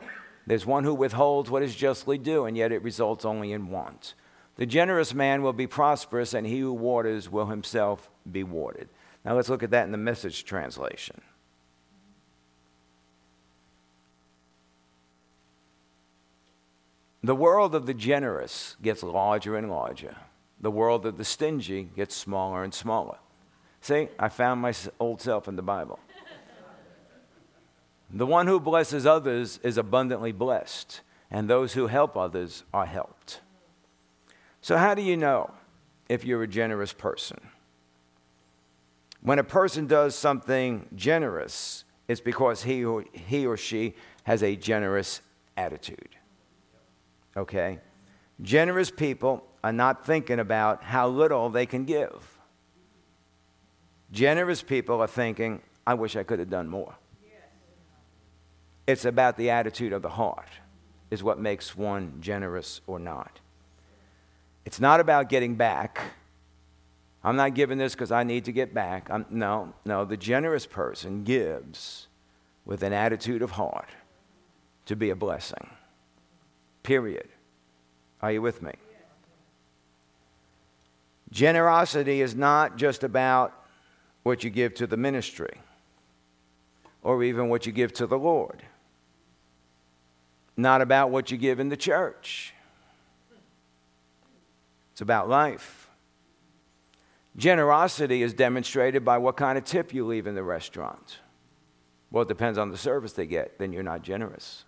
[0.47, 4.15] There's one who withholds what is justly due, and yet it results only in want.
[4.57, 8.89] The generous man will be prosperous, and he who waters will himself be watered.
[9.25, 11.21] Now let's look at that in the message translation.
[17.23, 20.17] The world of the generous gets larger and larger.
[20.59, 23.19] The world of the stingy gets smaller and smaller.
[23.83, 25.99] See, I found my old self in the Bible.
[28.13, 31.01] The one who blesses others is abundantly blessed,
[31.31, 33.41] and those who help others are helped.
[34.61, 35.53] So, how do you know
[36.09, 37.39] if you're a generous person?
[39.23, 43.95] When a person does something generous, it's because he or, he or she
[44.25, 45.21] has a generous
[45.57, 46.17] attitude.
[47.37, 47.79] Okay?
[48.43, 52.39] Generous people are not thinking about how little they can give.
[54.11, 56.97] Generous people are thinking, I wish I could have done more.
[58.91, 60.49] It's about the attitude of the heart,
[61.13, 63.39] is what makes one generous or not.
[64.65, 66.01] It's not about getting back.
[67.23, 69.09] I'm not giving this because I need to get back.
[69.09, 70.05] I'm, no, no.
[70.05, 72.09] The generous person gives
[72.65, 73.91] with an attitude of heart
[74.87, 75.71] to be a blessing.
[76.83, 77.29] Period.
[78.21, 78.73] Are you with me?
[81.31, 83.55] Generosity is not just about
[84.25, 85.61] what you give to the ministry
[87.05, 88.65] or even what you give to the Lord
[90.57, 92.55] not about what you give in the church.
[94.93, 95.89] It's about life.
[97.37, 101.21] Generosity is demonstrated by what kind of tip you leave in the restaurant.
[102.11, 104.65] Well, it depends on the service they get, then you're not generous.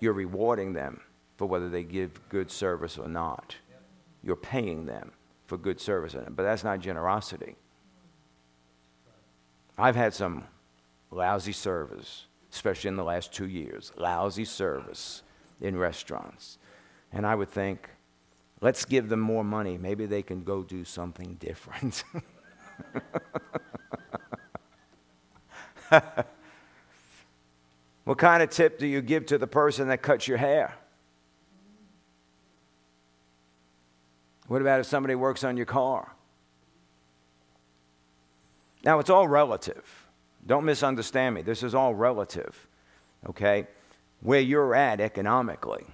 [0.00, 1.00] You're rewarding them
[1.36, 3.56] for whether they give good service or not.
[4.22, 5.12] You're paying them
[5.46, 7.56] for good service, but that's not generosity.
[9.76, 10.44] I've had some
[11.10, 12.26] lousy service
[12.56, 13.92] especially in the last two years.
[13.96, 15.22] Lousy service
[15.60, 16.56] in restaurants.
[17.12, 17.90] And I would think,
[18.62, 19.76] let's give them more money.
[19.76, 22.02] Maybe they can go do something different.
[28.04, 30.74] what kind of tip do you give to the person that cuts your hair?
[34.48, 36.10] What about if somebody works on your car?
[38.82, 40.05] Now, it's all relative.
[40.46, 41.42] Don't misunderstand me.
[41.42, 42.68] This is all relative,
[43.28, 43.66] okay?
[44.20, 45.84] Where you're at economically.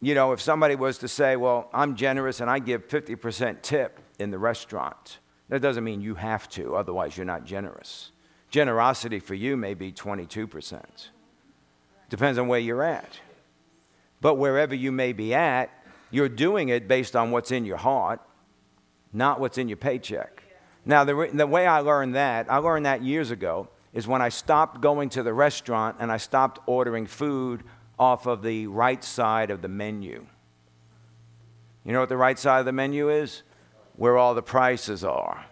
[0.00, 3.98] You know, if somebody was to say, well, I'm generous and I give 50% tip
[4.18, 8.10] in the restaurant, that doesn't mean you have to, otherwise, you're not generous.
[8.50, 10.82] Generosity for you may be 22%.
[12.10, 13.18] Depends on where you're at.
[14.20, 15.70] But wherever you may be at,
[16.10, 18.20] you're doing it based on what's in your heart,
[19.12, 20.43] not what's in your paycheck.
[20.86, 24.28] Now, the, the way I learned that, I learned that years ago, is when I
[24.28, 27.62] stopped going to the restaurant and I stopped ordering food
[27.98, 30.26] off of the right side of the menu.
[31.84, 33.42] You know what the right side of the menu is?
[33.96, 35.46] Where all the prices are.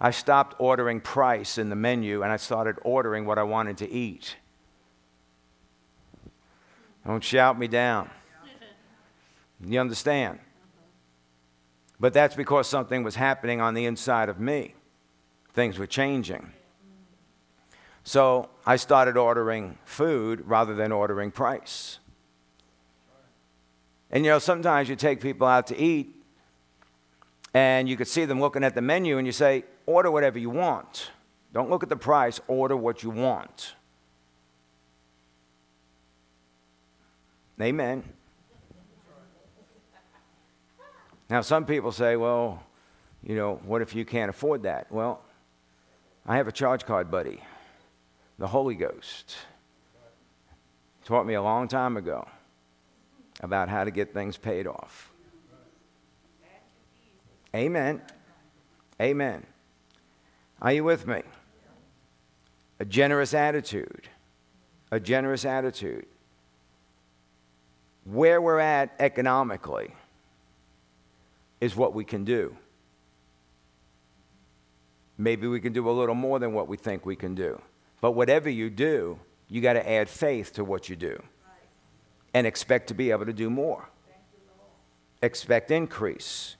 [0.00, 3.90] I stopped ordering price in the menu and I started ordering what I wanted to
[3.90, 4.36] eat.
[7.06, 8.10] Don't shout me down.
[9.64, 10.38] You understand?
[12.04, 14.74] But that's because something was happening on the inside of me.
[15.54, 16.52] Things were changing.
[18.02, 22.00] So I started ordering food rather than ordering price.
[24.10, 26.14] And you know, sometimes you take people out to eat
[27.54, 30.50] and you could see them looking at the menu and you say, order whatever you
[30.50, 31.10] want.
[31.54, 33.76] Don't look at the price, order what you want.
[37.58, 38.04] Amen.
[41.30, 42.62] Now, some people say, well,
[43.22, 44.90] you know, what if you can't afford that?
[44.92, 45.22] Well,
[46.26, 47.40] I have a charge card buddy,
[48.38, 49.36] the Holy Ghost.
[51.04, 52.26] taught me a long time ago
[53.40, 55.10] about how to get things paid off.
[57.54, 58.02] Amen.
[59.00, 59.46] Amen.
[60.60, 61.22] Are you with me?
[62.80, 64.08] A generous attitude.
[64.90, 66.06] A generous attitude.
[68.04, 69.94] Where we're at economically
[71.60, 72.56] is what we can do.
[75.16, 77.60] Maybe we can do a little more than what we think we can do.
[78.00, 81.22] But whatever you do, you got to add faith to what you do
[82.32, 83.88] and expect to be able to do more.
[85.22, 86.56] Expect increase.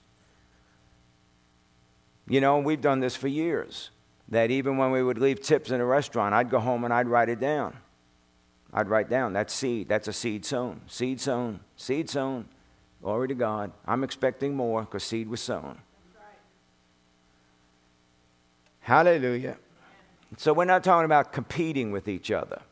[2.26, 3.90] You know, we've done this for years.
[4.28, 7.09] That even when we would leave tips in a restaurant, I'd go home and I'd
[7.09, 7.76] write it down.
[8.72, 9.88] I'd write down that seed.
[9.88, 10.80] That's a seed sown.
[10.86, 11.61] Seed sown.
[11.76, 12.49] Seed sown.
[13.05, 13.70] Glory to God.
[13.86, 15.78] I'm expecting more because seed was sown.
[18.80, 19.59] Hallelujah.
[20.38, 22.62] So we're not talking about competing with each other.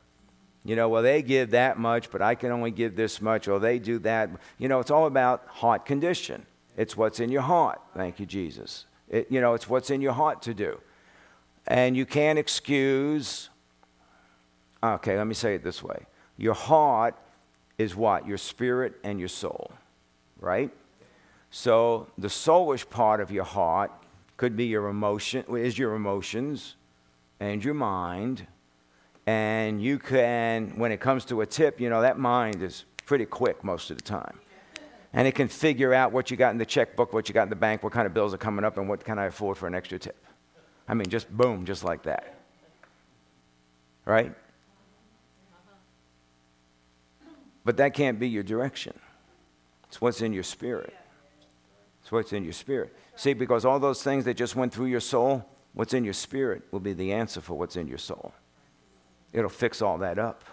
[0.64, 3.58] You know, well, they give that much, but I can only give this much, or
[3.60, 4.30] they do that.
[4.58, 6.46] You know, it's all about heart condition.
[6.78, 7.80] It's what's in your heart.
[7.94, 8.86] Thank you, Jesus.
[9.10, 10.80] It, you know, it's what's in your heart to do.
[11.66, 13.50] And you can't excuse,
[14.82, 16.06] okay, let me say it this way.
[16.38, 17.16] Your heart
[17.76, 18.26] is what?
[18.26, 19.72] Your spirit and your soul,
[20.42, 20.70] right?
[21.50, 23.90] So the soulish part of your heart
[24.36, 26.76] could be your emotion, is your emotions
[27.40, 28.46] and your mind.
[29.26, 33.24] And you can, when it comes to a tip, you know, that mind is pretty
[33.24, 34.38] quick most of the time
[35.12, 37.50] and it can figure out what you got in the checkbook, what you got in
[37.50, 39.66] the bank, what kind of bills are coming up, and what can I afford for
[39.66, 40.24] an extra tip.
[40.88, 42.38] I mean, just boom, just like that.
[44.04, 44.34] Right?
[47.64, 48.98] But that can't be your direction.
[49.92, 50.94] It's what's in your spirit.
[52.00, 52.96] It's what's in your spirit.
[53.14, 56.62] See, because all those things that just went through your soul, what's in your spirit
[56.70, 58.32] will be the answer for what's in your soul.
[59.34, 60.44] It'll fix all that up.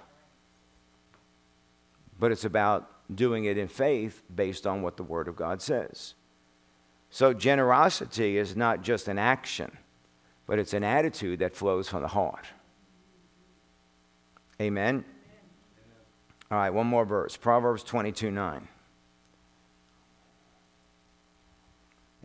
[2.19, 6.15] But it's about doing it in faith based on what the Word of God says.
[7.09, 9.71] So, generosity is not just an action,
[10.47, 12.45] but it's an attitude that flows from the heart.
[14.59, 15.05] Amen.
[16.51, 18.67] All right, one more verse Proverbs 22 9.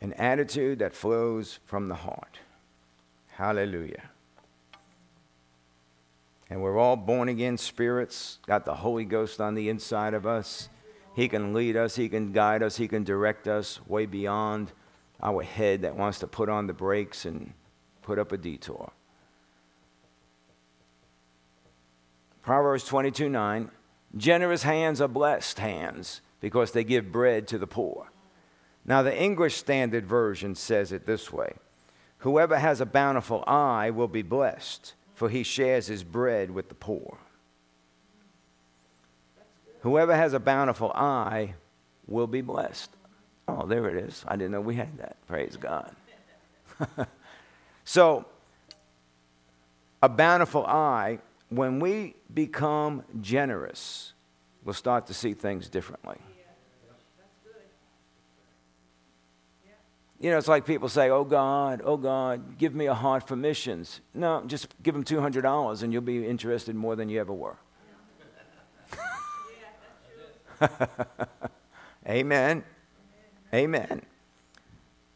[0.05, 2.39] An attitude that flows from the heart.
[3.29, 4.03] Hallelujah.
[6.51, 10.69] And we're all born again spirits, got the Holy Ghost on the inside of us.
[11.17, 14.73] He can lead us, He can guide us, He can direct us way beyond
[15.23, 17.55] our head that wants to put on the brakes and
[18.03, 18.93] put up a detour.
[22.43, 23.71] Proverbs 22 9
[24.19, 28.11] Generous hands are blessed hands because they give bread to the poor.
[28.85, 31.55] Now, the English Standard Version says it this way
[32.19, 36.75] Whoever has a bountiful eye will be blessed, for he shares his bread with the
[36.75, 37.19] poor.
[39.81, 41.55] Whoever has a bountiful eye
[42.07, 42.91] will be blessed.
[43.47, 44.25] Oh, there it is.
[44.27, 45.17] I didn't know we had that.
[45.27, 45.95] Praise God.
[47.85, 48.25] so,
[50.03, 51.19] a bountiful eye,
[51.51, 54.15] when we become generous,
[54.65, 56.17] we'll start to see things differently.
[60.21, 63.37] You know, it's like people say, Oh God, oh God, give me a heart for
[63.37, 64.01] missions.
[64.15, 67.57] No, just give them $200 and you'll be interested more than you ever were.
[72.09, 72.65] Amen.
[73.53, 74.03] Amen.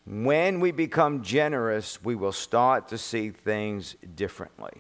[0.07, 4.73] When we become generous, we will start to see things differently.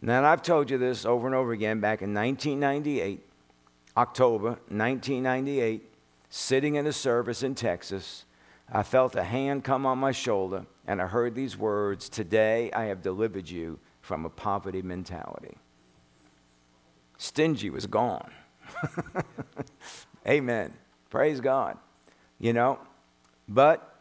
[0.00, 3.20] Now, I've told you this over and over again back in 1998,
[3.96, 5.82] October 1998,
[6.30, 8.24] sitting in a service in Texas,
[8.70, 12.84] I felt a hand come on my shoulder and I heard these words Today I
[12.84, 15.56] have delivered you from a poverty mentality.
[17.18, 18.30] Stingy was gone.
[20.28, 20.72] Amen.
[21.10, 21.78] Praise God.
[22.38, 22.78] You know,
[23.48, 23.96] but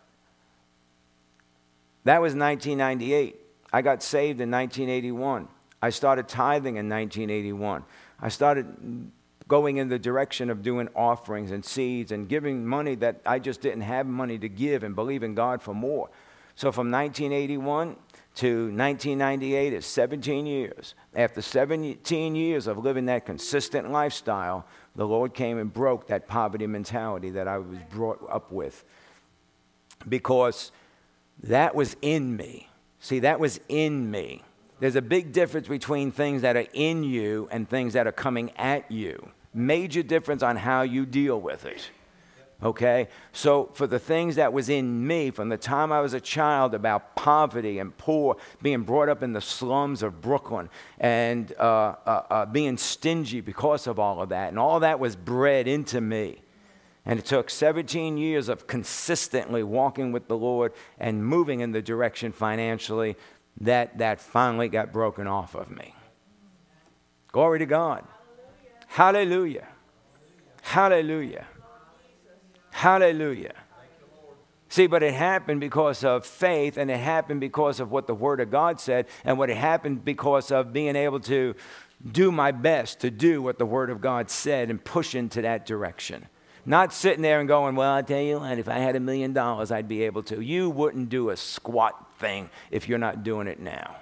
[2.04, 3.36] that was 1998.
[3.74, 5.48] I got saved in 1981.
[5.82, 7.84] I started tithing in 1981.
[8.20, 9.12] I started
[9.48, 13.62] going in the direction of doing offerings and seeds and giving money that I just
[13.62, 16.10] didn't have money to give and believing God for more.
[16.56, 17.96] So from 1981
[18.36, 20.96] to 1998 is 17 years.
[21.16, 26.68] After 17 years of living that consistent lifestyle, the Lord came and broke that poverty
[26.68, 28.84] mentality that I was brought up with.
[30.10, 30.72] Because
[31.44, 32.70] that was in me.
[33.00, 34.44] See, that was in me.
[34.80, 38.52] There's a big difference between things that are in you and things that are coming
[38.58, 39.32] at you.
[39.58, 41.90] Major difference on how you deal with it.
[42.62, 43.08] Okay?
[43.34, 46.76] So, for the things that was in me from the time I was a child
[46.76, 52.24] about poverty and poor, being brought up in the slums of Brooklyn, and uh, uh,
[52.30, 56.42] uh, being stingy because of all of that, and all that was bred into me.
[57.04, 61.82] And it took 17 years of consistently walking with the Lord and moving in the
[61.82, 63.16] direction financially
[63.62, 65.96] that that finally got broken off of me.
[67.32, 68.06] Glory to God.
[68.88, 69.68] Hallelujah.
[70.62, 71.46] Hallelujah.
[72.72, 73.54] Hallelujah.
[74.70, 78.42] See, but it happened because of faith, and it happened because of what the Word
[78.42, 81.56] of God said, and what it happened because of being able to
[82.12, 85.66] do my best to do what the Word of God said and push into that
[85.66, 86.28] direction.
[86.66, 89.32] Not sitting there and going, Well, I tell you what, if I had a million
[89.32, 90.42] dollars, I'd be able to.
[90.42, 93.96] You wouldn't do a squat thing if you're not doing it now.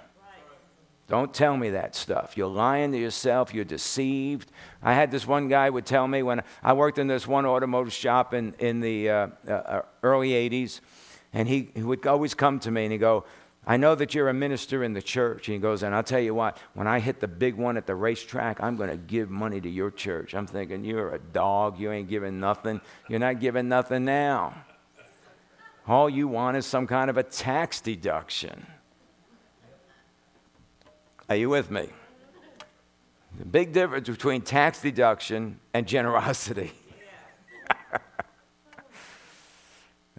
[1.08, 2.36] Don't tell me that stuff.
[2.36, 3.54] You're lying to yourself.
[3.54, 4.50] You're deceived.
[4.82, 7.92] I had this one guy would tell me when I worked in this one automotive
[7.92, 10.80] shop in, in the uh, uh, early 80s,
[11.32, 13.24] and he, he would always come to me and he'd go,
[13.68, 15.48] I know that you're a minister in the church.
[15.48, 17.86] And he goes, and I'll tell you what, when I hit the big one at
[17.86, 20.34] the racetrack, I'm going to give money to your church.
[20.34, 21.78] I'm thinking, you're a dog.
[21.78, 22.80] You ain't giving nothing.
[23.08, 24.54] You're not giving nothing now.
[25.88, 28.66] All you want is some kind of a tax deduction.
[31.28, 31.88] Are you with me?
[33.38, 36.72] The big difference between tax deduction and generosity.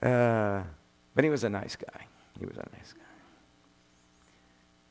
[0.02, 0.64] uh,
[1.16, 2.06] but he was a nice guy.
[2.40, 3.02] He was a nice guy.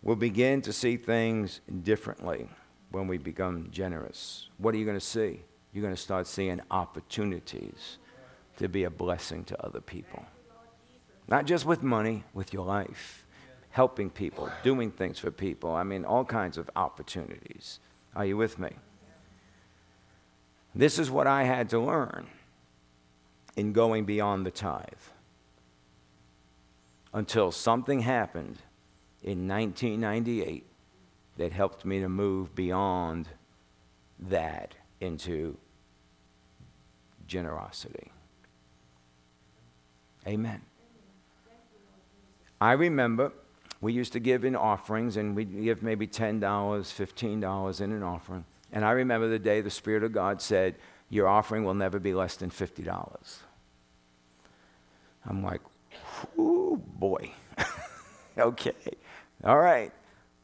[0.02, 2.48] We'll begin to see things differently
[2.90, 4.48] when we become generous.
[4.56, 5.42] What are you going to see?
[5.72, 7.98] You're going to start seeing opportunities
[8.56, 10.24] to be a blessing to other people.
[11.28, 13.25] Not just with money, with your life
[13.76, 15.74] helping people, doing things for people.
[15.74, 17.78] I mean, all kinds of opportunities.
[18.14, 18.70] Are you with me?
[20.74, 22.26] This is what I had to learn
[23.54, 25.04] in going beyond the tithe.
[27.12, 28.56] Until something happened
[29.22, 30.64] in 1998
[31.36, 33.28] that helped me to move beyond
[34.18, 35.58] that into
[37.26, 38.10] generosity.
[40.26, 40.62] Amen.
[42.58, 43.32] I remember
[43.80, 48.44] we used to give in offerings, and we'd give maybe $10, $15 in an offering.
[48.72, 50.76] And I remember the day the Spirit of God said,
[51.10, 53.38] Your offering will never be less than $50.
[55.28, 55.60] I'm like,
[56.38, 57.32] Ooh, boy.
[58.38, 58.72] okay.
[59.44, 59.92] All right.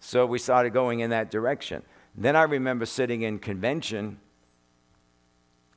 [0.01, 1.83] So we started going in that direction.
[2.15, 4.19] Then I remember sitting in convention,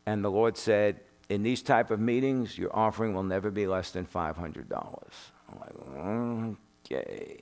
[0.06, 1.00] and the Lord said,
[1.30, 4.36] In these type of meetings, your offering will never be less than $500.
[5.48, 7.40] I'm like, mm, Okay.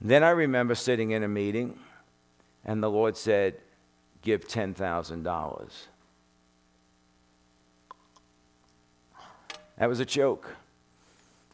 [0.00, 1.78] Then I remember sitting in a meeting,
[2.64, 3.56] and the Lord said,
[4.22, 5.70] Give $10,000.
[9.78, 10.48] That was a joke.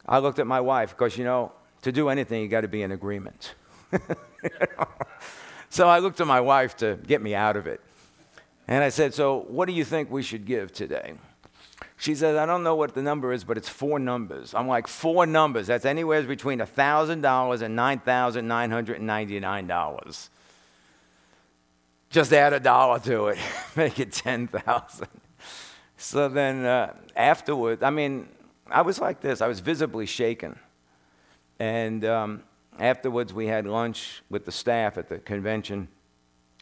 [0.07, 1.51] I looked at my wife because, you know,
[1.83, 3.55] to do anything, you got to be in agreement.
[5.73, 7.81] So I looked at my wife to get me out of it.
[8.67, 11.15] And I said, So, what do you think we should give today?
[12.03, 14.53] She says, I don't know what the number is, but it's four numbers.
[14.53, 15.67] I'm like, four numbers.
[15.67, 20.29] That's anywhere between $1,000 and $9,999.
[22.09, 23.37] Just add a dollar to it,
[23.77, 25.07] make it 10000
[25.95, 28.27] So then uh, afterwards, I mean,
[28.67, 29.39] I was like this.
[29.39, 30.59] I was visibly shaken.
[31.57, 32.43] And um,
[32.79, 35.87] afterwards, we had lunch with the staff at the convention.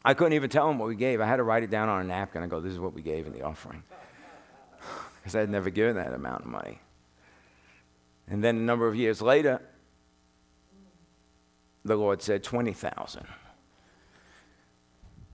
[0.05, 1.19] I couldn't even tell them what we gave.
[1.19, 2.43] I had to write it down on a napkin.
[2.43, 3.81] I go, this is what we gave in the offering
[5.21, 6.79] because I had never given that amount of money.
[8.27, 9.61] And then a number of years later,
[11.85, 13.25] the Lord said 20,000.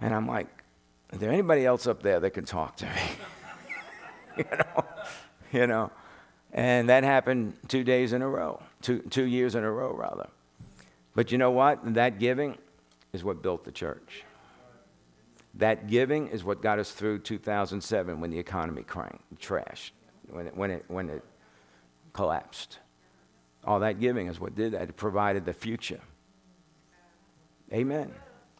[0.01, 0.47] And I'm like,
[1.13, 3.01] is there anybody else up there that can talk to me?
[4.37, 4.85] you know,
[5.51, 5.91] you know.
[6.53, 10.27] And that happened two days in a row, two, two years in a row, rather.
[11.13, 11.93] But you know what?
[11.93, 12.57] That giving
[13.13, 14.23] is what built the church.
[15.57, 19.91] That giving is what got us through 2007 when the economy cranked, trashed,
[20.29, 21.23] when it, when it, when it
[22.13, 22.77] collapsed.
[23.63, 24.83] All that giving is what did that.
[24.89, 25.99] It provided the future.
[27.73, 28.13] Amen.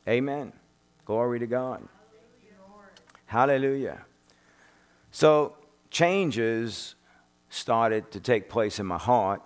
[0.07, 0.51] Amen.
[1.05, 1.87] Glory to God.
[3.27, 4.03] Hallelujah.
[5.11, 5.55] So
[5.91, 6.95] changes
[7.49, 9.41] started to take place in my heart,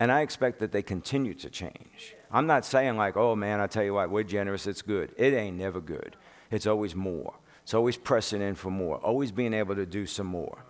[0.00, 2.16] and I expect that they continue to change.
[2.30, 5.14] I'm not saying like, oh man, I tell you what, we're generous, it's good.
[5.16, 6.16] It ain't never good
[6.50, 7.34] it's always more.
[7.62, 10.64] It's always pressing in for more, always being able to do some more.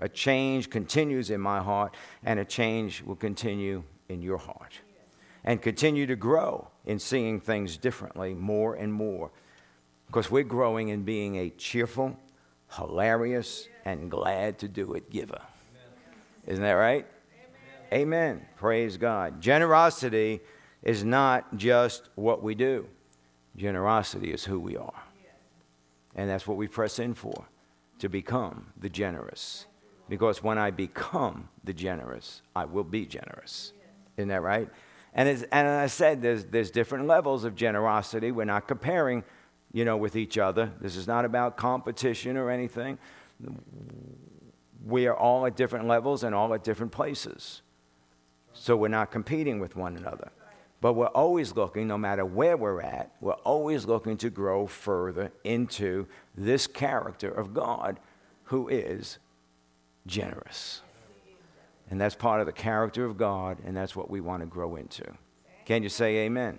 [0.00, 4.80] A change continues in my heart, and a change will continue in your heart.
[5.44, 9.30] And continue to grow in seeing things differently more and more.
[10.06, 12.18] Because we're growing in being a cheerful,
[12.76, 15.40] hilarious, and glad to do it giver.
[16.46, 17.06] Isn't that right?
[17.92, 18.38] Amen.
[18.38, 18.46] Amen.
[18.56, 19.40] Praise God.
[19.40, 20.40] Generosity
[20.82, 22.86] is not just what we do,
[23.56, 25.02] generosity is who we are.
[26.14, 27.46] And that's what we press in for
[27.98, 29.66] to become the generous.
[30.08, 33.72] Because when I become the generous, I will be generous.
[34.16, 34.68] Isn't that right?
[35.14, 38.32] And as, and as I said, there's, there's different levels of generosity.
[38.32, 39.24] We're not comparing,
[39.72, 40.72] you know, with each other.
[40.80, 42.98] This is not about competition or anything.
[44.84, 47.62] We are all at different levels and all at different places.
[48.52, 50.30] So we're not competing with one another.
[50.80, 55.30] But we're always looking, no matter where we're at, we're always looking to grow further
[55.44, 58.00] into this character of God
[58.44, 59.18] who is
[60.06, 60.80] generous.
[61.90, 64.76] And that's part of the character of God, and that's what we want to grow
[64.76, 65.04] into.
[65.66, 66.58] Can you say amen?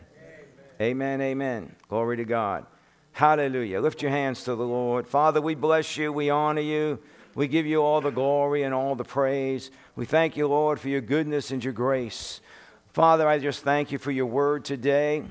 [0.79, 1.21] Amen, amen.
[1.21, 1.75] amen.
[1.87, 2.65] Glory to God.
[3.13, 3.81] Hallelujah.
[3.81, 5.07] Lift your hands to the Lord.
[5.07, 6.13] Father, we bless you.
[6.13, 6.99] We honor you.
[7.33, 9.71] We give you all the glory and all the praise.
[9.95, 12.41] We thank you, Lord, for your goodness and your grace.
[12.93, 15.23] Father, I just thank you for your word today,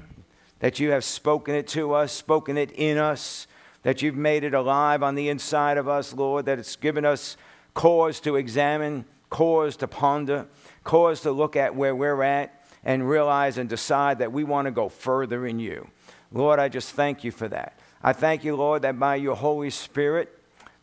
[0.60, 3.46] that you have spoken it to us, spoken it in us,
[3.82, 7.36] that you've made it alive on the inside of us, Lord, that it's given us
[7.74, 10.46] cause to examine, cause to ponder,
[10.84, 14.72] cause to look at where we're at and realize and decide that we want to
[14.72, 15.86] go further in you.
[16.32, 17.78] Lord, I just thank you for that.
[18.02, 20.34] I thank you, Lord, that by your Holy Spirit,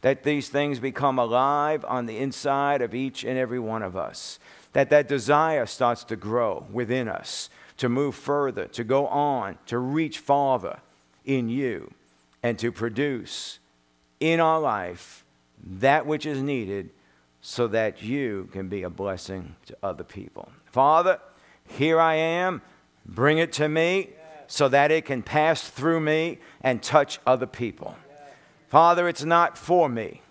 [0.01, 4.37] that these things become alive on the inside of each and every one of us
[4.73, 9.77] that that desire starts to grow within us to move further, to go on, to
[9.77, 10.79] reach farther
[11.25, 11.93] in you,
[12.43, 13.59] and to produce
[14.19, 15.23] in our life
[15.63, 16.89] that which is needed
[17.41, 20.51] so that you can be a blessing to other people.
[20.65, 21.19] Father,
[21.65, 22.61] here I am.
[23.05, 24.09] Bring it to me
[24.47, 27.95] so that it can pass through me and touch other people.
[28.67, 30.21] Father, it's not for me,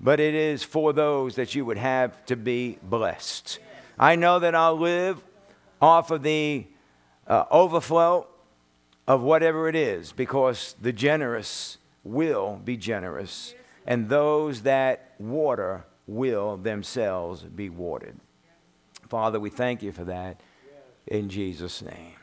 [0.00, 3.58] but it is for those that you would have to be blessed.
[3.98, 5.22] I know that I'll live
[5.80, 6.66] off of the
[7.26, 8.26] uh, overflow
[9.06, 13.54] of whatever it is because the generous will be generous,
[13.86, 18.16] and those that water will themselves be watered.
[19.08, 20.40] Father, we thank you for that
[21.06, 22.14] in Jesus' name.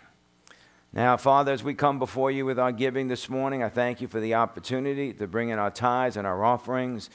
[0.94, 4.08] Now, Father, as we come before you with our giving this morning, I thank you
[4.10, 7.10] for the opportunity to bring in our tithes and our offerings.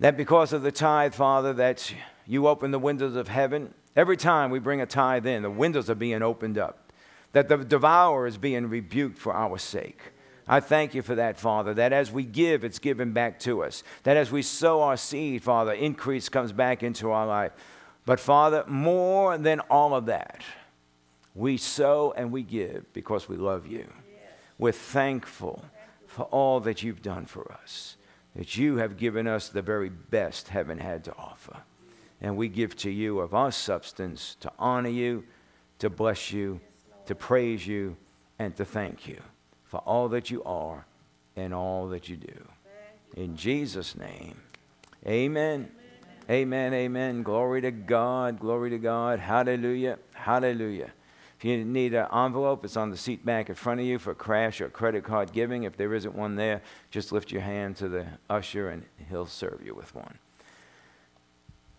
[0.00, 1.94] That because of the tithe, Father, that
[2.26, 3.74] you open the windows of heaven.
[3.96, 6.92] Every time we bring a tithe in, the windows are being opened up,
[7.32, 10.00] that the devourer is being rebuked for our sake.
[10.48, 13.82] I thank you for that, Father, that as we give, it's given back to us.
[14.02, 17.52] That as we sow our seed, Father, increase comes back into our life.
[18.04, 20.42] But, Father, more than all of that,
[21.34, 23.86] we sow and we give because we love you.
[24.58, 25.64] We're thankful
[26.06, 27.96] for all that you've done for us,
[28.34, 31.62] that you have given us the very best heaven had to offer
[32.22, 35.24] and we give to you of our substance to honor you,
[35.80, 36.60] to bless you,
[37.04, 37.96] to praise you,
[38.38, 39.20] and to thank you
[39.64, 40.86] for all that you are
[41.36, 42.48] and all that you do.
[43.16, 44.40] In Jesus' name,
[45.06, 45.70] amen.
[46.30, 47.24] Amen, amen.
[47.24, 49.18] Glory to God, glory to God.
[49.18, 50.92] Hallelujah, hallelujah.
[51.36, 54.14] If you need an envelope, it's on the seat back in front of you for
[54.14, 55.64] cash or credit card giving.
[55.64, 56.62] If there isn't one there,
[56.92, 60.16] just lift your hand to the usher and he'll serve you with one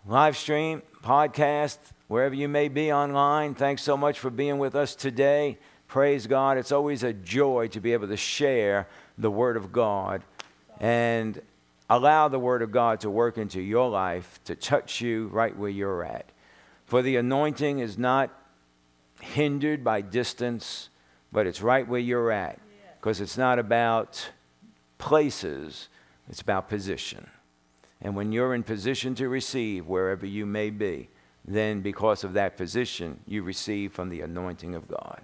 [0.06, 1.78] live stream, podcast,
[2.10, 3.56] wherever you may be online.
[3.56, 5.58] Thanks so much for being with us today.
[5.88, 6.58] Praise God.
[6.58, 8.88] It's always a joy to be able to share
[9.18, 10.22] the Word of God
[10.82, 11.41] and
[11.89, 15.70] allow the Word of God to work into your life, to touch you right where
[15.70, 16.26] you're at.
[16.86, 18.30] For the anointing is not
[19.22, 20.89] hindered by distance,
[21.32, 22.60] but it's right where you're at.
[22.99, 24.32] Because it's not about
[24.97, 25.88] places,
[26.30, 27.30] it's about position.
[28.04, 31.10] And when you're in position to receive wherever you may be,
[31.45, 35.22] then because of that position, you receive from the anointing of God.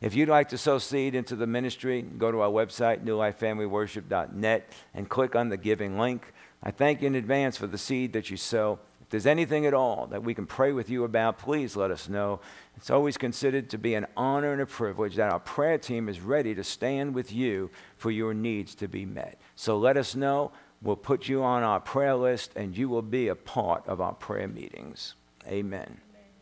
[0.00, 5.08] If you'd like to sow seed into the ministry, go to our website, newlifefamilyworship.net, and
[5.08, 6.32] click on the giving link.
[6.62, 8.78] I thank you in advance for the seed that you sow.
[9.02, 12.08] If there's anything at all that we can pray with you about, please let us
[12.08, 12.40] know.
[12.76, 16.20] It's always considered to be an honor and a privilege that our prayer team is
[16.20, 19.38] ready to stand with you for your needs to be met.
[19.54, 20.52] So let us know.
[20.82, 24.14] We'll put you on our prayer list and you will be a part of our
[24.14, 25.14] prayer meetings.
[25.46, 26.00] Amen.